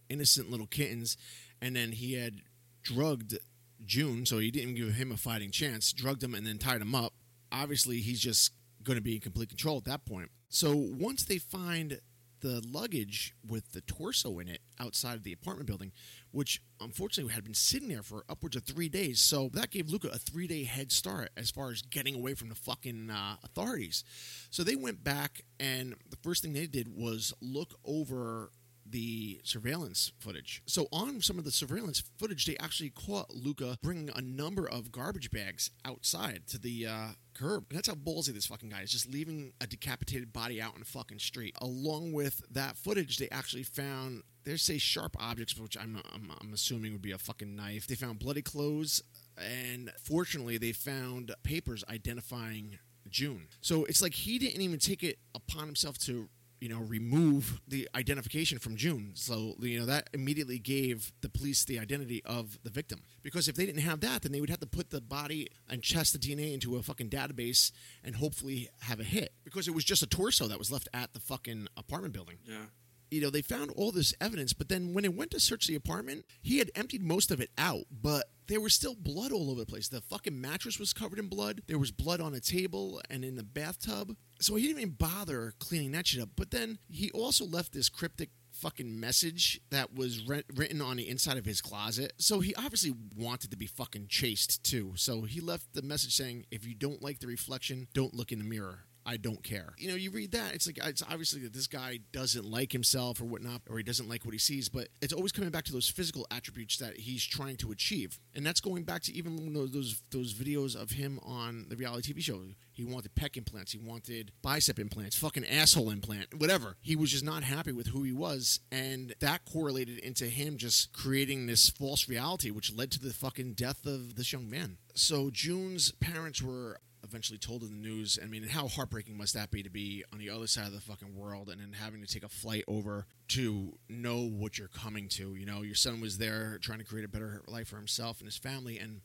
innocent 0.10 0.50
little 0.50 0.68
kittens, 0.68 1.18
and 1.62 1.76
then 1.76 1.92
he 1.92 2.14
had 2.14 2.42
drugged 2.84 3.38
Jun, 3.86 4.26
so 4.26 4.40
he 4.40 4.52
didn't 4.52 4.76
give 4.76 4.94
him 4.94 5.12
a 5.12 5.18
fighting 5.18 5.52
chance. 5.52 5.92
Drugged 5.92 6.24
him 6.24 6.34
and 6.34 6.46
then 6.46 6.58
tied 6.58 6.82
him 6.82 6.96
up. 6.96 7.14
Obviously, 7.52 8.00
he's 8.00 8.20
just 8.20 8.54
going 8.84 8.98
to 8.98 9.02
be 9.02 9.16
in 9.16 9.22
complete 9.22 9.50
control 9.50 9.78
at 9.78 9.86
that 9.86 10.06
point. 10.06 10.30
So 10.50 10.74
once 10.76 11.24
they 11.24 11.38
find 11.38 12.00
the 12.42 12.62
luggage 12.68 13.34
with 13.48 13.72
the 13.72 13.82
torso 13.82 14.40
in 14.40 14.48
it 14.48 14.62
outside 14.80 15.16
of 15.16 15.24
the 15.24 15.34
apartment 15.34 15.68
building, 15.68 15.92
which 16.32 16.62
unfortunately 16.80 17.34
had 17.34 17.44
been 17.44 17.54
sitting 17.54 17.88
there 17.88 18.04
for 18.04 18.24
upwards 18.28 18.56
of 18.56 18.64
three 18.64 18.90
days. 18.90 19.20
So 19.20 19.50
that 19.54 19.72
gave 19.72 19.90
Luka 19.90 20.10
a 20.10 20.18
three 20.18 20.48
day 20.48 20.64
head 20.64 20.92
start 20.92 21.30
as 21.38 21.50
far 21.50 21.72
as 21.72 21.82
getting 21.82 22.16
away 22.16 22.34
from 22.34 22.50
the 22.50 22.56
fucking 22.56 23.10
uh, 23.10 23.36
authorities. 23.44 24.04
So 24.50 24.64
they 24.64 24.76
went 24.76 25.04
back, 25.04 25.42
and 25.60 25.96
the 26.10 26.18
first 26.18 26.44
thing 26.44 26.54
they 26.54 26.68
did 26.68 26.88
was 26.88 27.34
look 27.42 27.76
over 27.86 28.52
the 28.92 29.42
surveillance 29.44 30.12
footage. 30.20 30.62
So 30.66 30.88
on 30.92 31.22
some 31.22 31.38
of 31.38 31.46
the 31.46 31.52
surveillance 31.52 32.04
footage, 32.18 32.46
they 32.46 32.58
actually 32.58 32.90
caught 32.90 33.34
Luka 33.34 33.78
bringing 33.82 34.10
a 34.16 34.22
number 34.22 34.68
of 34.68 34.92
garbage 34.92 35.32
bags 35.32 35.72
outside 35.86 36.44
to 36.48 36.58
the 36.58 36.88
uh, 36.88 37.08
curb. 37.34 37.66
And 37.70 37.78
that's 37.78 37.88
how 37.88 37.96
ballsy 37.96 38.34
this 38.34 38.46
fucking 38.46 38.70
guy 38.70 38.82
is, 38.82 38.92
just 38.92 39.12
leaving 39.12 39.54
a 39.62 39.68
decapitated 39.68 40.34
body 40.34 40.62
out 40.62 40.74
in 40.74 40.80
the 40.80 40.86
fucking 40.86 41.20
street. 41.20 41.56
Along 41.62 42.12
with 42.12 42.42
that 42.52 42.78
footage, 42.78 43.18
they 43.18 43.30
actually 43.30 43.64
found 43.64 44.24
they 44.44 44.58
say 44.58 44.78
sharp 44.80 45.16
objects, 45.20 45.58
which 45.58 45.78
I'm, 45.78 46.02
I'm, 46.14 46.32
I'm 46.42 46.54
assuming 46.54 46.94
would 46.94 47.02
be 47.02 47.12
a 47.12 47.18
fucking 47.18 47.56
knife. 47.56 47.86
They 47.86 47.96
found 47.96 48.20
bloody 48.20 48.42
clothes, 48.42 49.04
and 49.38 49.92
fortunately, 50.02 50.58
they 50.58 50.72
found 50.72 51.32
papers 51.44 51.84
identifying 51.90 52.80
Jun. 53.10 53.48
So 53.62 53.86
it's 53.86 54.02
like 54.02 54.14
he 54.14 54.40
didn't 54.40 54.62
even 54.62 54.80
take 54.80 55.04
it 55.04 55.20
upon 55.36 55.66
himself 55.66 55.98
to 56.00 56.30
you 56.62 56.70
know 56.70 56.80
remove 56.80 57.60
the 57.68 57.90
identification 57.96 58.60
from 58.60 58.78
Jun. 58.78 59.12
So 59.16 59.56
you 59.60 59.80
know 59.80 59.86
that 59.88 60.10
immediately 60.14 60.60
gave 60.60 61.12
the 61.22 61.28
police 61.30 61.66
the 61.66 61.80
identity 61.80 62.22
of 62.24 62.60
the 62.64 62.70
victim. 62.70 63.02
Because 63.24 63.48
if 63.48 63.56
they 63.56 63.66
didn't 63.66 63.82
have 63.82 64.00
that, 64.02 64.22
then 64.22 64.32
they 64.32 64.40
would 64.40 64.50
have 64.50 64.60
to 64.60 64.68
put 64.68 64.92
the 64.92 65.02
body 65.02 65.48
and 65.68 65.84
test 65.84 66.14
the 66.14 66.20
DNA 66.20 66.54
into 66.54 66.78
a 66.78 66.84
fucking 66.84 67.10
database 67.10 67.72
and 68.04 68.16
hopefully 68.16 68.70
have 68.82 69.00
a 69.00 69.04
hit. 69.04 69.34
Because 69.44 69.68
it 69.68 69.74
was 69.76 69.84
just 69.84 70.04
a 70.04 70.08
torso 70.08 70.48
that 70.48 70.60
was 70.60 70.72
left 70.72 70.88
at 70.94 71.14
the 71.14 71.20
fucking 71.20 71.68
apartment 71.76 72.14
building 72.14 72.38
Yeah. 72.48 72.66
You 73.12 73.22
know, 73.22 73.30
they 73.30 73.42
found 73.42 73.72
all 73.76 73.92
this 73.92 74.14
evidence, 74.22 74.54
but 74.54 74.70
then 74.70 74.94
when 74.94 75.04
they 75.04 75.10
went 75.10 75.32
to 75.32 75.40
search 75.40 75.68
the 75.68 75.76
apartment, 75.76 76.26
he 76.42 76.58
had 76.58 76.72
emptied 76.76 77.04
most 77.04 77.30
of 77.30 77.42
it 77.42 77.52
out, 77.58 77.84
but 77.92 78.32
there 78.48 78.62
was 78.62 78.74
still 78.74 78.96
blood 78.96 79.32
all 79.32 79.52
over 79.52 79.60
the 79.60 79.66
place. 79.66 79.90
The 79.90 80.02
fucking 80.02 80.40
mattress 80.40 80.80
was 80.80 80.94
covered 80.94 81.20
in 81.20 81.28
blood. 81.28 81.62
There 81.68 81.78
was 81.78 81.92
blood 81.92 82.22
on 82.22 82.34
a 82.34 82.40
table 82.40 83.02
and 83.10 83.24
in 83.24 83.36
the 83.36 83.44
bathtub. 83.44 84.16
So 84.40 84.56
he 84.56 84.68
didn't 84.68 84.82
even 84.82 84.96
bother 84.96 85.54
cleaning 85.60 85.92
that 85.92 86.08
shit 86.08 86.22
up. 86.22 86.30
But 86.36 86.52
then 86.52 86.80
he 86.90 87.12
also 87.12 87.46
left 87.46 87.74
this 87.74 87.88
cryptic 87.88 88.30
fucking 88.52 89.00
message 89.00 89.62
that 89.70 89.96
was 89.96 90.28
re- 90.28 90.44
written 90.54 90.82
on 90.82 90.98
the 90.98 91.08
inside 91.08 91.38
of 91.38 91.46
his 91.46 91.62
closet. 91.62 92.14
So 92.18 92.42
he 92.42 92.54
obviously 92.56 92.94
wanted 93.16 93.52
to 93.52 93.58
be 93.58 93.68
fucking 93.68 94.08
chased 94.08 94.64
too. 94.64 94.94
So 94.96 95.22
he 95.22 95.40
left 95.40 95.74
the 95.74 95.82
message 95.82 96.16
saying, 96.16 96.46
if 96.52 96.66
you 96.66 96.76
don't 96.76 97.02
like 97.02 97.20
the 97.20 97.28
reflection, 97.28 97.88
don't 97.94 98.14
look 98.14 98.32
in 98.32 98.40
the 98.40 98.46
mirror. 98.46 98.86
I 99.06 99.18
don't 99.18 99.44
care. 99.44 99.74
You 99.78 99.90
know, 99.90 99.96
you 99.96 100.12
read 100.12 100.32
that, 100.32 100.54
it's 100.54 100.68
like 100.68 100.78
it's 100.84 101.04
obviously 101.04 101.42
that 101.42 101.54
this 101.54 101.68
guy 101.68 102.00
doesn't 102.12 102.46
like 102.46 102.72
himself 102.72 103.20
or 103.22 103.26
whatnot, 103.26 103.62
or 103.70 103.78
he 103.78 103.84
doesn't 103.84 104.08
like 104.08 104.26
what 104.26 104.34
he 104.34 104.40
sees, 104.40 104.70
but 104.70 104.90
it's 105.02 105.14
always 105.14 105.32
coming 105.32 105.50
back 105.50 105.64
to 105.66 105.72
those 105.72 105.90
physical 105.90 106.28
attributes 106.32 106.78
that 106.78 106.98
he's 106.98 107.24
trying 107.24 107.58
to 107.58 107.72
achieve, 107.72 108.20
and 108.36 108.46
that's 108.46 108.62
going 108.62 108.84
back 108.84 109.02
to 109.04 109.14
even 109.14 109.54
those 109.54 109.72
those, 109.72 110.02
those 110.12 110.34
videos 110.34 110.80
of 110.80 110.92
him 110.92 111.20
on 111.24 111.66
the 111.70 111.76
reality 111.76 112.14
TV 112.14 112.22
show. 112.22 112.42
He 112.74 112.86
wanted 112.86 113.16
pec 113.16 113.38
implants, 113.38 113.74
he 113.74 113.78
wanted 113.78 114.32
bicep 114.42 114.80
implants, 114.80 115.16
fucking 115.16 115.46
asshole 115.46 115.90
implant, 115.90 116.34
whatever. 116.36 116.78
He 116.82 116.96
was 116.96 117.12
just 117.12 117.24
not 117.24 117.44
happy 117.44 117.72
with 117.72 117.88
who 117.88 118.04
he 118.04 118.14
was, 118.14 118.60
and 118.72 119.14
that 119.20 119.46
correlated 119.46 120.00
into 120.00 120.26
him 120.26 120.58
just 120.58 120.94
creating 120.94 121.48
this 121.48 121.70
false 121.70 122.08
reality, 122.08 122.50
which 122.50 122.74
led 122.74 122.92
to 122.92 123.00
the 123.00 123.14
fucking 123.14 123.54
death 123.54 123.86
of 123.86 124.16
this 124.16 124.32
young 124.32 124.50
man. 124.50 124.78
So 124.96 125.30
Jun's 125.32 125.92
parents 125.94 126.42
were 126.42 126.80
eventually 127.12 127.38
told 127.38 127.62
in 127.62 127.70
the 127.70 127.90
news. 127.90 128.18
I 128.22 128.26
mean, 128.26 128.44
how 128.44 128.70
heartbreaking 128.70 129.18
must 129.18 129.34
that 129.34 129.52
be 129.52 129.64
to 129.64 129.70
be 129.70 130.04
on 130.14 130.20
the 130.20 130.30
other 130.30 130.48
side 130.48 130.66
of 130.66 130.72
the 130.72 130.80
fucking 130.80 131.14
world 131.14 131.50
and 131.50 131.60
then 131.60 131.74
having 131.74 132.02
to 132.02 132.08
take 132.08 132.24
a 132.24 132.30
flight 132.30 132.64
over 132.68 133.06
to 133.30 133.74
know 133.90 134.22
what 134.22 134.58
you're 134.58 134.70
coming 134.70 135.10
to? 135.10 135.36
You 135.36 135.46
know, 135.46 135.62
your 135.62 135.76
son 135.76 136.00
was 136.00 136.18
there 136.18 136.58
trying 136.62 136.80
to 136.80 136.86
create 136.86 137.04
a 137.04 137.10
better 137.10 137.42
life 137.48 137.68
for 137.68 137.76
himself 137.76 138.20
and 138.20 138.28
his 138.28 138.38
family, 138.38 138.80
and 138.80 139.02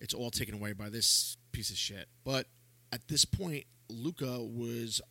it's 0.00 0.14
all 0.14 0.30
taken 0.30 0.54
away 0.54 0.72
by 0.72 0.88
this 0.88 1.36
piece 1.52 1.70
of 1.70 1.76
shit. 1.76 2.08
But 2.24 2.46
at 2.92 3.08
this 3.08 3.26
point, 3.26 3.64
Luka 3.90 4.40
was 4.40 5.02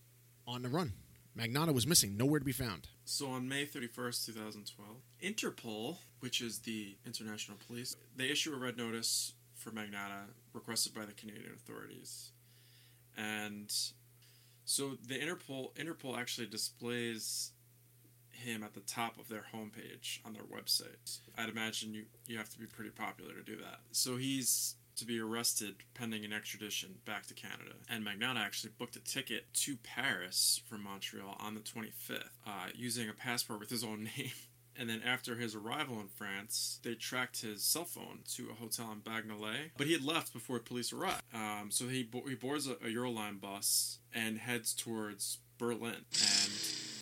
on 0.47 0.63
the 0.63 0.69
run. 0.69 0.93
Magnotta 1.37 1.73
was 1.73 1.85
missing, 1.85 2.17
nowhere 2.17 2.39
to 2.39 2.45
be 2.45 2.51
found. 2.51 2.87
So 3.05 3.27
on 3.27 3.47
May 3.47 3.65
31st, 3.65 4.25
2012, 4.25 4.97
Interpol, 5.23 5.97
which 6.19 6.41
is 6.41 6.59
the 6.59 6.97
international 7.05 7.57
police, 7.65 7.95
they 8.15 8.29
issue 8.29 8.53
a 8.53 8.57
red 8.57 8.75
notice 8.75 9.33
for 9.53 9.71
Magnotta 9.71 10.31
requested 10.53 10.93
by 10.93 11.05
the 11.05 11.13
Canadian 11.13 11.51
authorities. 11.53 12.31
And 13.17 13.71
so 14.65 14.97
the 15.07 15.15
Interpol 15.15 15.75
Interpol 15.75 16.17
actually 16.17 16.47
displays 16.47 17.51
him 18.31 18.63
at 18.63 18.73
the 18.73 18.79
top 18.81 19.19
of 19.19 19.27
their 19.27 19.45
homepage 19.53 20.19
on 20.25 20.33
their 20.33 20.43
website. 20.43 21.19
I'd 21.37 21.49
imagine 21.49 21.93
you 21.93 22.05
you 22.27 22.37
have 22.37 22.49
to 22.49 22.59
be 22.59 22.65
pretty 22.65 22.91
popular 22.91 23.33
to 23.33 23.43
do 23.43 23.57
that. 23.57 23.79
So 23.91 24.17
he's 24.17 24.75
to 24.99 25.05
be 25.05 25.19
arrested 25.19 25.75
pending 25.93 26.25
an 26.25 26.33
extradition 26.33 26.95
back 27.05 27.25
to 27.27 27.33
Canada. 27.33 27.71
And 27.89 28.05
Magnotta 28.05 28.37
actually 28.37 28.73
booked 28.77 28.97
a 28.97 28.99
ticket 28.99 29.45
to 29.53 29.77
Paris 29.77 30.61
from 30.67 30.83
Montreal 30.83 31.37
on 31.39 31.55
the 31.55 31.61
25th 31.61 32.23
uh, 32.45 32.67
using 32.75 33.09
a 33.09 33.13
passport 33.13 33.61
with 33.61 33.69
his 33.69 33.83
own 33.83 34.03
name. 34.17 34.31
And 34.79 34.89
then 34.89 35.01
after 35.05 35.35
his 35.35 35.55
arrival 35.55 35.99
in 35.99 36.07
France, 36.07 36.79
they 36.83 36.95
tracked 36.95 37.41
his 37.41 37.61
cell 37.63 37.83
phone 37.83 38.19
to 38.35 38.49
a 38.49 38.53
hotel 38.53 38.89
in 38.93 39.01
Bagnolet. 39.01 39.71
But 39.77 39.87
he 39.87 39.93
had 39.93 40.05
left 40.05 40.31
before 40.31 40.57
police 40.59 40.93
arrived. 40.93 41.21
Um, 41.33 41.67
so 41.69 41.89
he, 41.89 42.03
bo- 42.03 42.25
he 42.27 42.35
boards 42.35 42.65
a, 42.65 42.71
a 42.73 42.87
Euroline 42.87 43.41
bus 43.41 43.99
and 44.15 44.37
heads 44.37 44.73
towards 44.73 45.39
Berlin. 45.57 46.05
And 46.13 46.53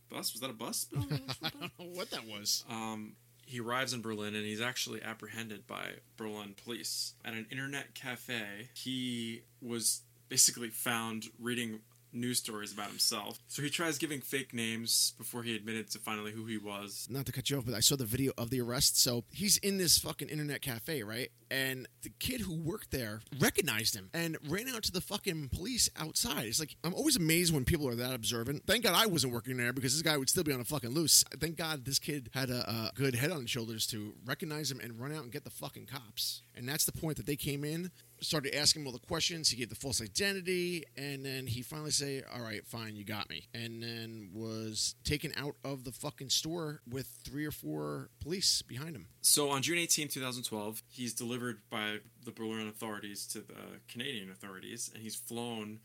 bus? 0.10 0.34
Was 0.34 0.42
that 0.42 0.50
a 0.50 0.54
bus? 0.54 0.88
I 0.98 1.50
don't 1.50 1.62
know 1.80 1.86
what 1.94 2.10
that 2.10 2.26
was. 2.26 2.66
Um, 2.68 3.14
he 3.46 3.60
arrives 3.60 3.94
in 3.94 4.02
Berlin 4.02 4.36
and 4.36 4.44
he's 4.44 4.60
actually 4.60 5.02
apprehended 5.02 5.68
by 5.68 5.84
Berlin 6.18 6.56
police 6.62 7.14
at 7.24 7.34
an 7.34 7.46
internet 7.52 7.94
cafe. 7.94 8.70
He 8.74 9.44
was 9.62 10.02
basically 10.30 10.70
found 10.70 11.26
reading 11.40 11.80
news 12.20 12.40
stories 12.40 12.74
about 12.74 12.88
himself. 12.90 13.40
So 13.48 13.62
he 13.62 13.70
tries 13.70 13.98
giving 13.98 14.22
fake 14.22 14.54
names 14.54 15.14
before 15.18 15.44
he 15.44 15.56
admitted 15.56 15.90
to 15.92 16.00
finally 16.00 16.32
who 16.32 16.46
he 16.46 16.58
was. 16.58 17.08
not 17.10 17.26
to 17.28 17.32
cut 17.32 17.50
you 17.50 17.58
off, 17.58 17.66
but 17.66 17.74
I 17.74 17.80
saw 17.80 17.96
the 17.96 18.06
video 18.06 18.32
of 18.38 18.50
the 18.50 18.62
arrest. 18.62 19.02
So 19.02 19.24
he's 19.32 19.58
in 19.58 19.78
this 19.78 19.98
fucking 19.98 20.30
internet 20.30 20.62
cafe, 20.62 21.04
right? 21.04 21.30
And 21.50 21.88
the 22.02 22.12
kid 22.20 22.42
who 22.42 22.56
worked 22.56 22.92
there 22.92 23.22
recognized 23.40 23.96
him 23.96 24.10
and 24.14 24.38
ran 24.50 24.68
out 24.68 24.84
to 24.84 24.92
the 24.92 25.02
fucking 25.02 25.50
police 25.50 25.90
outside. 25.98 26.46
It's 26.46 26.60
like 26.60 26.76
I'm 26.84 26.94
always 26.94 27.16
amazed 27.16 27.54
when 27.54 27.64
people 27.64 27.88
are 27.88 27.96
that 27.96 28.14
observant. 28.14 28.64
Thank 28.68 28.84
God 28.84 28.96
I 28.96 29.06
wasn't 29.06 29.34
working 29.34 29.58
there 29.58 29.72
because 29.72 29.94
this 29.94 30.02
guy 30.02 30.18
would 30.18 30.30
still 30.30 30.44
be 30.44 30.52
on 30.52 30.60
a 30.60 30.66
fucking 30.66 30.90
loose. 30.90 31.24
Thank 31.40 31.56
God 31.56 31.86
this 31.86 32.00
kid 32.00 32.30
had 32.34 32.50
a, 32.50 32.70
a 32.70 32.92
good 32.96 33.16
head 33.16 33.32
on 33.32 33.42
his 33.42 33.50
shoulders 33.50 33.88
to 33.88 34.14
recognize 34.26 34.70
him 34.72 34.80
and 34.82 35.00
run 35.00 35.14
out 35.14 35.24
and 35.24 35.32
get 35.32 35.44
the 35.46 35.50
fucking 35.50 35.86
cops. 35.86 36.42
And 36.58 36.68
that's 36.68 36.86
the 36.86 36.92
point 36.92 37.18
that 37.18 37.26
they 37.26 37.36
came 37.36 37.64
in, 37.64 37.92
started 38.20 38.56
asking 38.56 38.82
him 38.82 38.88
all 38.88 38.94
the 38.94 39.00
questions. 39.00 39.50
He 39.50 39.58
gave 39.58 39.70
the 39.70 39.76
false 39.76 40.02
identity, 40.02 40.84
and 40.96 41.24
then 41.24 41.48
he 41.48 41.62
finally 41.62 41.92
say, 41.92 42.24
"All 42.24 42.42
right, 42.42 42.66
fine, 42.66 42.96
you 42.96 43.04
got 43.04 43.30
me," 43.30 43.48
and 43.54 43.84
then 43.84 44.32
was 44.34 44.96
taken 45.04 45.32
out 45.38 45.56
of 45.64 45.84
the 45.84 45.92
fucking 45.92 46.30
store 46.30 46.82
with 46.90 47.08
three 47.24 47.46
or 47.46 47.52
four 47.52 48.10
police 48.20 48.62
behind 48.64 48.96
him. 48.96 49.08
So 49.22 49.50
on 49.50 49.62
June 49.62 49.78
18, 49.78 50.08
2012, 50.08 50.84
he's 50.88 51.14
delivered 51.14 51.62
by 51.70 52.00
the 52.24 52.32
Berlin 52.32 52.68
authorities 52.68 53.28
to 53.28 53.42
the 53.42 53.82
Canadian 53.88 54.32
authorities, 54.32 54.90
and 54.94 55.04
he's 55.04 55.16
flown 55.16 55.80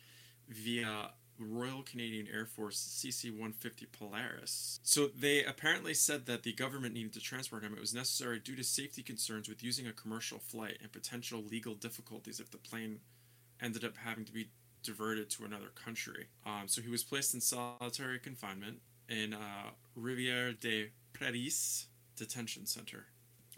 via 0.49 1.13
Royal 1.39 1.83
Canadian 1.83 2.29
Air 2.33 2.47
Force 2.47 2.79
CC 2.79 3.31
150 3.31 3.87
Polaris. 3.87 4.81
So 4.83 5.09
they 5.09 5.45
apparently 5.45 5.95
said 5.95 6.27
that 6.27 6.43
the 6.43 6.53
government 6.53 6.95
needed 6.95 7.13
to 7.15 7.21
transport 7.21 7.65
him. 7.65 7.73
It 7.73 7.81
was 7.81 7.95
necessary 7.95 8.39
due 8.39 8.57
to 8.57 8.65
safety 8.65 9.03
concerns 9.03 9.49
with 9.49 9.63
using 9.63 9.87
a 9.87 9.93
commercial 9.93 10.39
flight 10.39 10.79
and 10.83 10.93
potential 10.93 11.43
legal 11.43 11.75
difficulties 11.75 12.41
if 12.41 12.51
the 12.51 12.59
plane 12.59 13.01
ended 13.61 13.85
up 13.85 13.97
having 13.97 14.25
to 14.25 14.33
be 14.33 14.49
diverted 14.83 15.31
to 15.31 15.45
another 15.45 15.71
country. 15.75 16.27
Um, 16.45 16.67
so 16.67 16.81
he 16.81 16.91
was 16.91 17.05
placed 17.05 17.35
in 17.35 17.41
solitary 17.41 18.19
confinement 18.19 18.79
in 19.09 19.33
uh, 19.33 19.71
Rivière 19.99 20.59
des 20.59 20.89
Prairies 21.13 21.87
detention 22.17 22.67
center. 22.67 23.07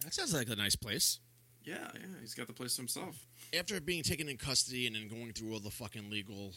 That 0.02 0.14
sounds 0.14 0.34
like 0.34 0.48
a 0.48 0.56
nice 0.56 0.76
place. 0.76 1.20
Yeah, 1.64 1.88
yeah, 1.94 2.20
he's 2.20 2.34
got 2.34 2.46
the 2.46 2.52
place 2.52 2.76
to 2.76 2.82
himself. 2.82 3.26
After 3.58 3.80
being 3.80 4.02
taken 4.02 4.28
in 4.28 4.36
custody 4.36 4.86
and 4.86 4.94
then 4.94 5.08
going 5.08 5.32
through 5.32 5.54
all 5.54 5.60
the 5.60 5.70
fucking 5.70 6.10
legal 6.10 6.52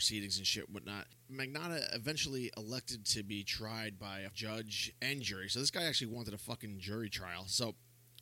proceedings 0.00 0.38
and 0.38 0.46
shit 0.46 0.70
whatnot, 0.70 1.04
Magnotta 1.30 1.94
eventually 1.94 2.50
elected 2.56 3.04
to 3.04 3.22
be 3.22 3.44
tried 3.44 3.98
by 3.98 4.20
a 4.20 4.30
judge 4.30 4.90
and 5.02 5.20
jury. 5.20 5.50
So 5.50 5.60
this 5.60 5.70
guy 5.70 5.82
actually 5.82 6.06
wanted 6.06 6.32
a 6.32 6.38
fucking 6.38 6.78
jury 6.78 7.10
trial. 7.10 7.44
So 7.48 7.74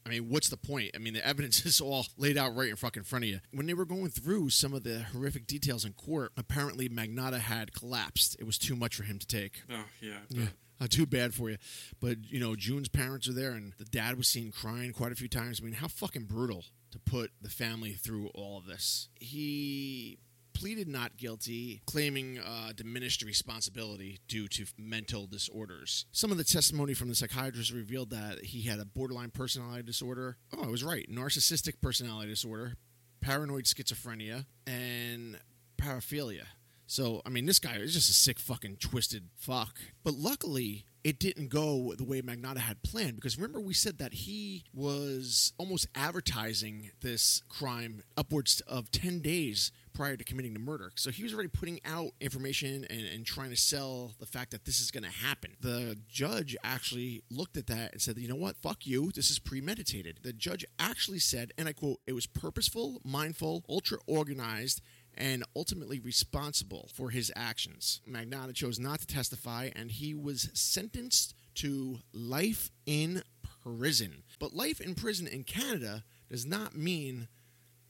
I 0.04 0.08
mean, 0.08 0.28
what's 0.28 0.48
the 0.48 0.56
point? 0.56 0.90
I 0.96 0.98
mean, 0.98 1.14
the 1.14 1.24
evidence 1.24 1.64
is 1.66 1.80
all 1.80 2.04
laid 2.16 2.36
out 2.36 2.56
right 2.56 2.68
in 2.70 2.74
fucking 2.74 3.04
front 3.04 3.26
of 3.26 3.30
you. 3.30 3.38
When 3.52 3.66
they 3.66 3.74
were 3.74 3.84
going 3.84 4.08
through 4.08 4.50
some 4.50 4.74
of 4.74 4.82
the 4.82 5.04
horrific 5.12 5.46
details 5.46 5.84
in 5.84 5.92
court, 5.92 6.32
apparently 6.36 6.88
Magnotta 6.88 7.38
had 7.38 7.72
collapsed. 7.72 8.34
It 8.40 8.44
was 8.44 8.58
too 8.58 8.74
much 8.74 8.96
for 8.96 9.04
him 9.04 9.20
to 9.20 9.26
take. 9.26 9.62
Oh 9.70 9.84
yeah, 10.00 10.18
Yeah. 10.30 10.46
Uh, 10.80 10.86
too 10.88 11.06
bad 11.06 11.32
for 11.32 11.48
you. 11.48 11.58
But, 12.00 12.18
you 12.28 12.40
know, 12.40 12.54
Jun's 12.56 12.88
parents 12.88 13.28
are 13.28 13.32
there 13.32 13.52
and 13.52 13.72
the 13.78 13.84
dad 13.84 14.16
was 14.16 14.28
seen 14.28 14.50
crying 14.52 14.92
quite 14.92 15.10
a 15.12 15.16
few 15.16 15.28
times. 15.28 15.60
I 15.60 15.64
mean, 15.64 15.74
how 15.74 15.88
fucking 15.88 16.24
brutal 16.24 16.64
to 16.90 16.98
put 16.98 17.32
the 17.40 17.48
family 17.48 17.92
through 17.92 18.28
all 18.28 18.58
of 18.58 18.66
this. 18.66 19.08
He 19.16 20.18
pleaded 20.58 20.88
not 20.88 21.16
guilty, 21.16 21.80
claiming 21.86 22.40
uh, 22.40 22.72
diminished 22.74 23.22
responsibility 23.22 24.18
due 24.26 24.48
to 24.48 24.66
mental 24.76 25.28
disorders. 25.28 26.04
Some 26.10 26.32
of 26.32 26.36
the 26.36 26.42
testimony 26.42 26.94
from 26.94 27.08
the 27.08 27.14
psychiatrist 27.14 27.72
revealed 27.72 28.10
that 28.10 28.44
he 28.44 28.62
had 28.62 28.80
a 28.80 28.84
borderline 28.84 29.30
personality 29.30 29.84
disorder. 29.84 30.36
Oh, 30.56 30.64
I 30.64 30.66
was 30.66 30.82
right. 30.82 31.08
Narcissistic 31.08 31.80
personality 31.80 32.30
disorder, 32.30 32.74
paranoid 33.20 33.64
schizophrenia, 33.64 34.46
and 34.66 35.38
paraphilia. 35.80 36.46
So, 36.88 37.22
I 37.24 37.28
mean, 37.28 37.46
this 37.46 37.60
guy 37.60 37.76
is 37.76 37.92
just 37.92 38.10
a 38.10 38.14
sick, 38.14 38.40
fucking 38.40 38.78
twisted 38.80 39.28
fuck. 39.36 39.78
But 40.02 40.14
luckily, 40.14 40.86
it 41.04 41.18
didn't 41.18 41.48
go 41.48 41.94
the 41.96 42.04
way 42.04 42.20
Magnotta 42.20 42.58
had 42.58 42.82
planned 42.82 43.16
because 43.16 43.36
remember 43.36 43.60
we 43.60 43.74
said 43.74 43.98
that 43.98 44.12
he 44.12 44.64
was 44.74 45.52
almost 45.56 45.86
advertising 45.94 46.90
this 47.00 47.42
crime 47.48 48.02
upwards 48.16 48.60
of 48.66 48.90
10 48.90 49.20
days 49.20 49.70
prior 49.98 50.16
to 50.16 50.22
committing 50.22 50.52
the 50.52 50.60
murder. 50.60 50.92
So 50.94 51.10
he 51.10 51.24
was 51.24 51.34
already 51.34 51.48
putting 51.48 51.80
out 51.84 52.12
information 52.20 52.86
and, 52.88 53.00
and 53.00 53.26
trying 53.26 53.50
to 53.50 53.56
sell 53.56 54.12
the 54.20 54.26
fact 54.26 54.52
that 54.52 54.64
this 54.64 54.78
is 54.78 54.92
going 54.92 55.02
to 55.02 55.10
happen. 55.10 55.56
The 55.60 55.98
judge 56.08 56.56
actually 56.62 57.24
looked 57.32 57.56
at 57.56 57.66
that 57.66 57.94
and 57.94 58.00
said, 58.00 58.16
you 58.16 58.28
know 58.28 58.36
what? 58.36 58.56
Fuck 58.56 58.86
you. 58.86 59.10
This 59.12 59.28
is 59.28 59.40
premeditated. 59.40 60.20
The 60.22 60.32
judge 60.32 60.64
actually 60.78 61.18
said, 61.18 61.52
and 61.58 61.66
I 61.66 61.72
quote, 61.72 61.98
it 62.06 62.12
was 62.12 62.28
purposeful, 62.28 63.00
mindful, 63.04 63.64
ultra 63.68 63.98
organized, 64.06 64.80
and 65.16 65.42
ultimately 65.56 65.98
responsible 65.98 66.88
for 66.94 67.10
his 67.10 67.32
actions. 67.34 68.00
Magnotta 68.08 68.54
chose 68.54 68.78
not 68.78 69.00
to 69.00 69.06
testify, 69.08 69.70
and 69.74 69.90
he 69.90 70.14
was 70.14 70.48
sentenced 70.54 71.34
to 71.56 71.98
life 72.12 72.70
in 72.86 73.24
prison. 73.64 74.22
But 74.38 74.54
life 74.54 74.80
in 74.80 74.94
prison 74.94 75.26
in 75.26 75.42
Canada 75.42 76.04
does 76.30 76.46
not 76.46 76.76
mean 76.76 77.26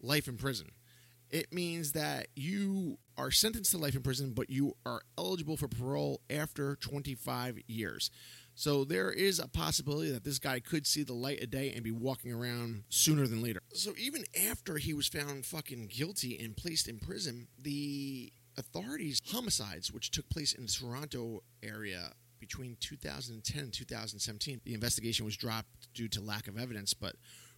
life 0.00 0.26
in 0.26 0.38
prison. 0.38 0.70
It 1.30 1.52
means 1.52 1.92
that 1.92 2.28
you 2.34 2.98
are 3.16 3.30
sentenced 3.30 3.72
to 3.72 3.78
life 3.78 3.94
in 3.94 4.02
prison, 4.02 4.32
but 4.32 4.48
you 4.48 4.74
are 4.86 5.02
eligible 5.18 5.56
for 5.56 5.68
parole 5.68 6.20
after 6.30 6.76
25 6.76 7.58
years. 7.66 8.10
So 8.54 8.84
there 8.84 9.12
is 9.12 9.38
a 9.38 9.46
possibility 9.46 10.10
that 10.10 10.24
this 10.24 10.38
guy 10.38 10.58
could 10.58 10.86
see 10.86 11.02
the 11.04 11.12
light 11.12 11.42
of 11.42 11.50
day 11.50 11.72
and 11.72 11.84
be 11.84 11.92
walking 11.92 12.32
around 12.32 12.84
sooner 12.88 13.26
than 13.26 13.42
later. 13.42 13.60
So 13.72 13.92
even 13.96 14.24
after 14.50 14.78
he 14.78 14.94
was 14.94 15.06
found 15.06 15.46
fucking 15.46 15.88
guilty 15.88 16.38
and 16.42 16.56
placed 16.56 16.88
in 16.88 16.98
prison, 16.98 17.48
the 17.56 18.32
authorities 18.56 19.20
homicides 19.30 19.92
which 19.92 20.10
took 20.10 20.28
place 20.28 20.52
in 20.52 20.66
the 20.66 20.72
Toronto 20.72 21.42
area 21.62 22.12
between 22.40 22.76
2010 22.80 23.62
and 23.62 23.72
2017, 23.72 24.60
the 24.64 24.74
investigation 24.74 25.24
was 25.24 25.36
dropped 25.36 25.92
due 25.94 26.08
to 26.08 26.20
lack 26.20 26.48
of 26.48 26.58
evidence, 26.58 26.94
but 26.94 27.14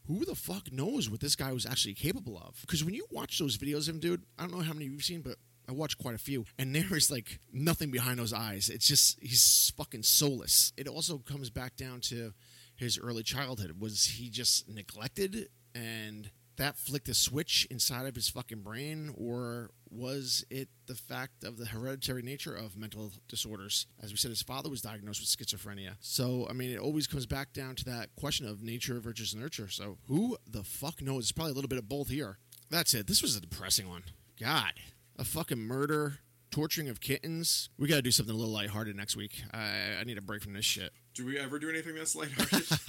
who 0.06 0.24
the 0.24 0.34
fuck 0.34 0.72
knows 0.72 1.08
what 1.08 1.20
this 1.20 1.36
guy 1.36 1.52
was 1.52 1.66
actually 1.66 1.94
capable 1.94 2.38
of? 2.38 2.60
Because 2.62 2.84
when 2.84 2.94
you 2.94 3.06
watch 3.10 3.38
those 3.38 3.56
videos 3.56 3.88
of 3.88 3.94
him, 3.94 4.00
dude, 4.00 4.24
I 4.38 4.42
don't 4.42 4.52
know 4.52 4.62
how 4.62 4.72
many 4.72 4.86
you've 4.86 5.04
seen, 5.04 5.20
but 5.20 5.36
I 5.68 5.72
watched 5.72 5.98
quite 5.98 6.14
a 6.14 6.18
few, 6.18 6.44
and 6.58 6.74
there 6.74 6.96
is 6.96 7.10
like 7.10 7.38
nothing 7.52 7.90
behind 7.90 8.18
those 8.18 8.32
eyes. 8.32 8.68
It's 8.68 8.88
just 8.88 9.18
he's 9.22 9.72
fucking 9.76 10.02
soulless. 10.02 10.72
It 10.76 10.88
also 10.88 11.18
comes 11.18 11.50
back 11.50 11.76
down 11.76 12.00
to 12.02 12.32
his 12.76 12.98
early 12.98 13.22
childhood. 13.22 13.76
Was 13.78 14.04
he 14.06 14.30
just 14.30 14.68
neglected 14.68 15.48
and 15.74 16.30
that 16.60 16.76
flicked 16.76 17.08
a 17.08 17.14
switch 17.14 17.66
inside 17.70 18.06
of 18.06 18.14
his 18.14 18.28
fucking 18.28 18.60
brain, 18.60 19.14
or 19.16 19.70
was 19.90 20.44
it 20.50 20.68
the 20.86 20.94
fact 20.94 21.42
of 21.42 21.56
the 21.56 21.66
hereditary 21.66 22.22
nature 22.22 22.54
of 22.54 22.76
mental 22.76 23.12
disorders? 23.28 23.86
As 24.02 24.10
we 24.10 24.16
said, 24.16 24.30
his 24.30 24.42
father 24.42 24.68
was 24.68 24.82
diagnosed 24.82 25.20
with 25.20 25.28
schizophrenia. 25.28 25.96
So, 26.00 26.46
I 26.48 26.52
mean, 26.52 26.70
it 26.70 26.78
always 26.78 27.06
comes 27.06 27.26
back 27.26 27.52
down 27.52 27.76
to 27.76 27.84
that 27.86 28.10
question 28.14 28.46
of 28.46 28.62
nature 28.62 29.00
versus 29.00 29.34
nurture. 29.34 29.68
So, 29.68 29.98
who 30.06 30.36
the 30.46 30.62
fuck 30.62 31.02
knows? 31.02 31.24
It's 31.24 31.32
probably 31.32 31.52
a 31.52 31.54
little 31.54 31.68
bit 31.68 31.78
of 31.78 31.88
both 31.88 32.08
here. 32.08 32.38
That's 32.70 32.94
it. 32.94 33.06
This 33.06 33.22
was 33.22 33.36
a 33.36 33.40
depressing 33.40 33.88
one. 33.88 34.04
God 34.38 34.72
a 35.20 35.24
fucking 35.24 35.58
murder, 35.58 36.14
torturing 36.50 36.88
of 36.88 37.00
kittens. 37.00 37.68
We 37.78 37.88
got 37.88 37.96
to 37.96 38.02
do 38.02 38.10
something 38.10 38.34
a 38.34 38.38
little 38.38 38.54
lighthearted 38.54 38.96
next 38.96 39.16
week. 39.16 39.42
I, 39.52 39.98
I 40.00 40.04
need 40.04 40.16
a 40.16 40.22
break 40.22 40.42
from 40.42 40.54
this 40.54 40.64
shit. 40.64 40.92
Do 41.14 41.26
we 41.26 41.38
ever 41.38 41.58
do 41.58 41.68
anything 41.68 41.94
that's 41.94 42.16
lighthearted? 42.16 42.66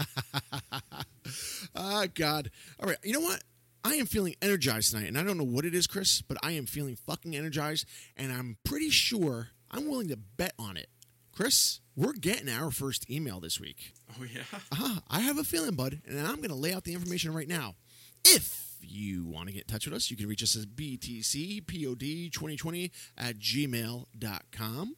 Ah, 1.76 2.06
God. 2.14 2.52
All 2.80 2.90
right. 2.90 2.98
You 3.04 3.14
know 3.14 3.22
what? 3.22 3.44
I 3.84 3.96
am 3.96 4.06
feeling 4.06 4.36
energized 4.42 4.92
tonight, 4.92 5.08
and 5.08 5.18
I 5.18 5.24
don't 5.24 5.38
know 5.38 5.44
what 5.44 5.66
it 5.66 5.74
is, 5.74 5.88
Chris, 5.88 6.22
but 6.22 6.38
I 6.44 6.52
am 6.52 6.66
feeling 6.66 6.96
fucking 6.96 7.36
energized, 7.36 7.86
and 8.16 8.32
I'm 8.32 8.58
pretty 8.64 8.90
sure 8.90 9.50
I'm 9.72 9.88
willing 9.88 10.10
to 10.10 10.18
bet 10.18 10.54
on 10.60 10.78
it. 10.78 10.88
Chris, 11.32 11.80
we're 11.96 12.14
getting 12.14 12.50
our 12.50 12.72
first 12.72 13.10
email 13.10 13.40
this 13.40 13.60
week. 13.60 13.94
Oh 14.20 14.24
yeah. 14.24 14.44
Uh, 14.72 15.00
I 15.10 15.22
have 15.22 15.40
a 15.40 15.44
feeling, 15.44 15.76
bud, 15.76 16.02
and 16.08 16.20
I'm 16.20 16.38
going 16.38 16.50
to 16.50 16.56
lay 16.56 16.74
out 16.74 16.84
the 16.84 16.94
information 16.94 17.34
right 17.34 17.48
now. 17.48 17.76
If 18.24 18.78
you 18.82 19.26
want 19.26 19.48
to 19.48 19.54
get 19.54 19.64
in 19.64 19.68
touch 19.68 19.86
with 19.86 19.96
us, 19.96 20.12
you 20.12 20.18
can 20.18 20.28
reach 20.28 20.44
us 20.44 20.56
at 20.56 20.76
btcpod2020 20.76 22.92
at 23.18 23.40
gmail.com 23.40 24.96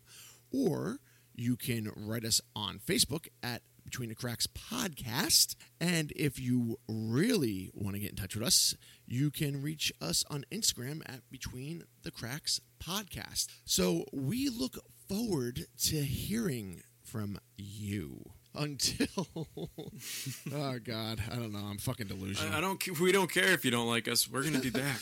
or 0.52 1.00
you 1.36 1.56
can 1.56 1.90
write 1.96 2.26
us 2.26 2.42
on 2.56 2.80
Facebook 2.80 3.28
at 3.42 3.62
Between 3.94 4.10
the 4.10 4.16
Cracks 4.16 4.48
Podcast. 4.48 5.54
And 5.80 6.12
if 6.16 6.40
you 6.40 6.80
really 6.88 7.70
want 7.76 7.94
to 7.96 8.00
get 8.00 8.10
in 8.10 8.16
touch 8.16 8.34
with 8.34 8.44
us, 8.44 8.74
you 9.06 9.30
can 9.30 9.62
reach 9.62 9.94
us 10.02 10.26
on 10.32 10.46
Instagram 10.52 11.04
at 11.06 11.20
Between 11.30 11.84
the 12.02 12.10
Cracks 12.10 12.60
Podcast. 12.84 13.50
So 13.66 14.06
we 14.12 14.50
look 14.50 14.80
forward 15.08 15.68
to 15.84 15.98
hearing 15.98 16.82
from 17.04 17.38
you 17.56 18.24
until 18.56 19.08
oh 19.56 20.80
god 20.84 21.20
i 21.32 21.36
don't 21.36 21.52
know 21.52 21.60
i'm 21.60 21.78
fucking 21.78 22.08
delusional 22.08 22.54
I, 22.54 22.60
I 22.60 22.62
don't. 22.62 23.00
We 23.00 23.12
don't 23.12 23.32
care 23.32 23.50
if 23.50 23.66
you 23.66 23.72
don't 23.72 23.88
like 23.88 24.08
us. 24.08 24.30
We're 24.30 24.44
gonna 24.44 24.60
be 24.60 24.70
back. 24.70 25.02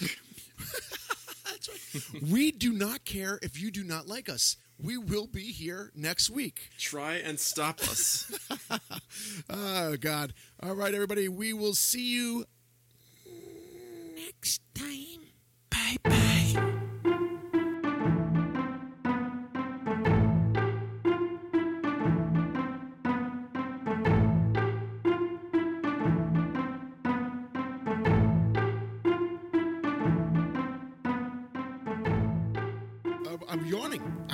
we 2.30 2.52
do 2.52 2.72
not 2.74 3.04
care 3.06 3.40
if 3.42 3.60
you 3.60 3.72
do 3.72 3.84
not 3.84 4.08
like 4.08 4.30
us 4.30 4.56
we 4.82 4.98
will 4.98 5.28
be 5.28 5.52
here 5.52 5.91
next 5.96 6.30
week. 6.30 6.70
Try 6.78 7.15
and 7.15 7.39
stop 7.39 7.82
us. 7.82 8.32
oh 9.50 9.96
god. 9.98 10.34
All 10.62 10.76
right 10.76 10.94
everybody. 10.94 11.28
We 11.28 11.54
will 11.54 11.74
see 11.74 12.13
you 12.13 12.46
next 14.15 14.62
time. 14.76 15.28
Bye 15.70 15.98
bye 16.04 16.31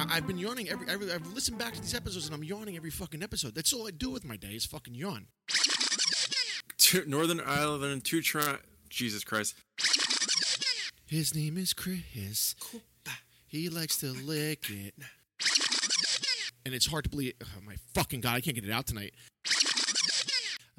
I- 0.10 0.18
I've 0.18 0.28
been 0.28 0.38
yawning 0.38 0.70
every, 0.70 0.88
every. 0.90 1.12
I've 1.12 1.28
listened 1.34 1.58
back 1.58 1.74
to 1.74 1.82
these 1.82 1.94
episodes 1.94 2.26
and 2.28 2.36
I'm 2.36 2.44
yawning 2.44 2.76
every 2.76 2.90
fucking 2.90 3.24
episode. 3.24 3.56
That's 3.56 3.74
all 3.74 3.88
I 3.88 3.92
do 3.92 4.10
with 4.10 4.26
my 4.26 4.38
day 4.38 4.50
is 4.50 4.66
fucking 4.66 4.96
yawn. 4.96 5.28
Northern 7.06 7.42
Ireland, 7.42 8.06
two 8.06 8.22
try. 8.22 8.58
Jesus 8.90 9.24
Christ. 9.24 9.56
His 11.08 11.36
name 11.36 11.58
is 11.58 11.74
Chris. 11.74 12.56
He 13.48 13.70
likes 13.70 13.98
to 13.98 14.08
lick 14.14 14.70
it. 14.70 14.94
And 16.66 16.74
it's 16.74 16.88
hard 16.88 17.04
to 17.06 17.10
believe. 17.10 17.34
Oh 17.44 17.62
my 17.66 17.76
fucking 17.94 18.22
god! 18.22 18.36
I 18.36 18.42
can't 18.42 18.56
get 18.56 18.66
it 18.66 18.72
out 18.72 18.88
tonight. 18.88 19.14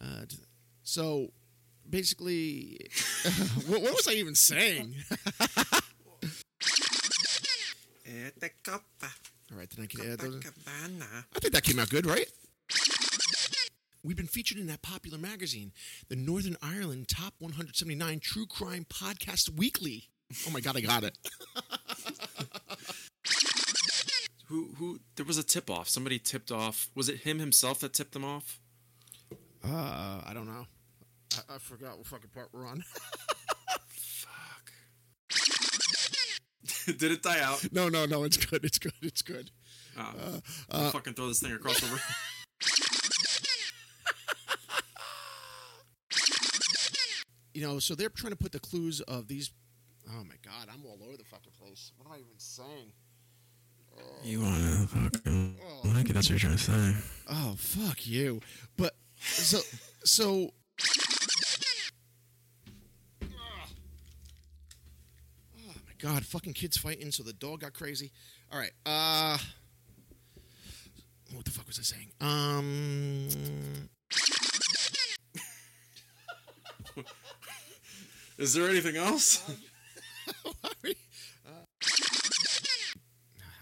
Uh, 0.00 0.24
so, 0.82 1.28
basically, 1.88 2.78
what, 3.66 3.82
what 3.82 3.92
was 3.94 4.06
I 4.08 4.12
even 4.12 4.34
saying? 4.34 4.94
All 9.50 9.58
right, 9.58 9.68
then 9.70 9.84
I 9.84 9.86
can 9.86 10.12
add 10.12 10.18
those. 10.18 10.42
I 11.34 11.38
think 11.38 11.54
that 11.54 11.62
came 11.62 11.78
out 11.78 11.88
good, 11.90 12.06
right? 12.06 12.26
We've 14.04 14.16
been 14.16 14.26
featured 14.26 14.58
in 14.58 14.66
that 14.68 14.82
popular 14.82 15.18
magazine, 15.18 15.72
the 16.08 16.16
Northern 16.16 16.56
Ireland 16.62 17.08
Top 17.08 17.34
179 17.40 18.20
True 18.22 18.46
Crime 18.46 18.86
Podcast 18.88 19.50
Weekly. 19.56 20.08
Oh 20.46 20.50
my 20.50 20.60
god, 20.60 20.76
I 20.76 20.80
got 20.80 21.04
it. 21.04 21.18
Who? 24.46 24.70
Who? 24.78 25.00
There 25.16 25.26
was 25.26 25.36
a 25.36 25.42
tip 25.42 25.68
off. 25.68 25.88
Somebody 25.88 26.18
tipped 26.18 26.50
off. 26.50 26.88
Was 26.94 27.08
it 27.10 27.18
him 27.18 27.38
himself 27.38 27.80
that 27.80 27.92
tipped 27.92 28.12
them 28.12 28.24
off? 28.24 28.58
Uh, 29.62 30.22
I 30.24 30.30
don't 30.32 30.46
know. 30.46 30.66
I, 31.34 31.56
I 31.56 31.58
forgot 31.58 31.98
what 31.98 32.06
fucking 32.06 32.30
part 32.34 32.48
we're 32.52 32.66
on. 32.66 32.82
Fuck. 33.88 34.72
Did 36.98 37.12
it 37.12 37.22
die 37.22 37.40
out? 37.40 37.66
no, 37.72 37.88
no, 37.88 38.06
no. 38.06 38.24
It's 38.24 38.36
good. 38.36 38.64
It's 38.64 38.78
good. 38.78 38.92
It's 39.02 39.22
good. 39.22 39.50
Oh, 39.98 40.40
I'll 40.70 40.86
uh, 40.86 40.90
fucking 40.90 41.14
throw 41.14 41.28
this 41.28 41.40
thing 41.40 41.52
across 41.52 41.80
the 41.80 41.86
room. 41.88 41.98
You 47.54 47.62
know, 47.66 47.78
so 47.80 47.94
they're 47.96 48.08
trying 48.08 48.30
to 48.30 48.36
put 48.36 48.52
the 48.52 48.60
clues 48.60 49.00
of 49.02 49.26
these. 49.26 49.50
Oh 50.10 50.22
my 50.24 50.34
god, 50.44 50.68
I'm 50.72 50.84
all 50.86 50.98
over 51.04 51.16
the 51.16 51.24
fucking 51.24 51.52
place. 51.60 51.90
What 51.96 52.06
am 52.06 52.12
I 52.12 52.16
even 52.18 52.38
saying? 52.38 52.92
You 54.22 54.40
wanna 54.42 54.86
fucking 54.86 55.58
Oh, 55.60 55.88
like 55.88 56.08
it? 56.08 56.12
That's 56.12 56.30
what 56.30 56.40
you're 56.40 56.50
trying 56.56 56.56
to 56.56 56.62
say. 56.94 56.94
oh 57.30 57.56
fuck 57.58 58.06
you. 58.06 58.40
But 58.76 58.94
so 59.18 59.58
so. 60.04 60.52
Oh 65.60 65.74
my 65.84 65.87
god, 65.98 66.24
fucking 66.24 66.54
kids 66.54 66.76
fighting. 66.76 67.10
So 67.12 67.22
the 67.22 67.32
dog 67.32 67.60
got 67.60 67.72
crazy. 67.72 68.12
All 68.52 68.58
right. 68.58 68.72
Uh. 68.86 69.38
What 71.34 71.44
the 71.44 71.50
fuck 71.50 71.66
was 71.66 71.78
I 71.78 71.82
saying? 71.82 72.12
Um. 72.20 73.28
Is 78.38 78.54
there 78.54 78.68
anything 78.68 78.96
else? 78.96 79.42
Um, 80.44 80.54
uh, 81.46 81.64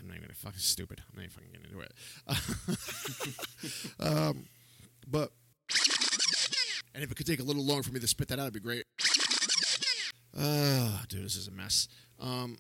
I'm 0.01 0.09
not 0.09 0.16
even 0.16 0.22
gonna 0.22 0.34
fucking 0.34 0.59
stupid. 0.59 1.01
I'm 1.09 1.14
not 1.16 1.22
even 1.22 1.30
fucking 1.30 1.51
getting 1.53 1.66
into 1.70 1.80
it. 1.80 1.93
um, 4.01 4.47
but 5.07 5.30
and 6.95 7.05
if 7.05 7.11
it 7.11 7.14
could 7.14 7.26
take 7.26 7.41
a 7.41 7.45
little 7.45 7.64
longer 7.64 7.82
for 7.84 7.93
me 7.93 8.01
to 8.01 8.09
spit 8.09 8.28
that 8.28 8.39
out, 8.39 8.45
it'd 8.45 8.55
be 8.55 8.61
great. 8.61 8.84
Uh, 10.37 11.03
dude, 11.09 11.24
this 11.24 11.37
is 11.37 11.47
a 11.47 11.53
mess. 11.53 11.89
Um, 12.21 12.57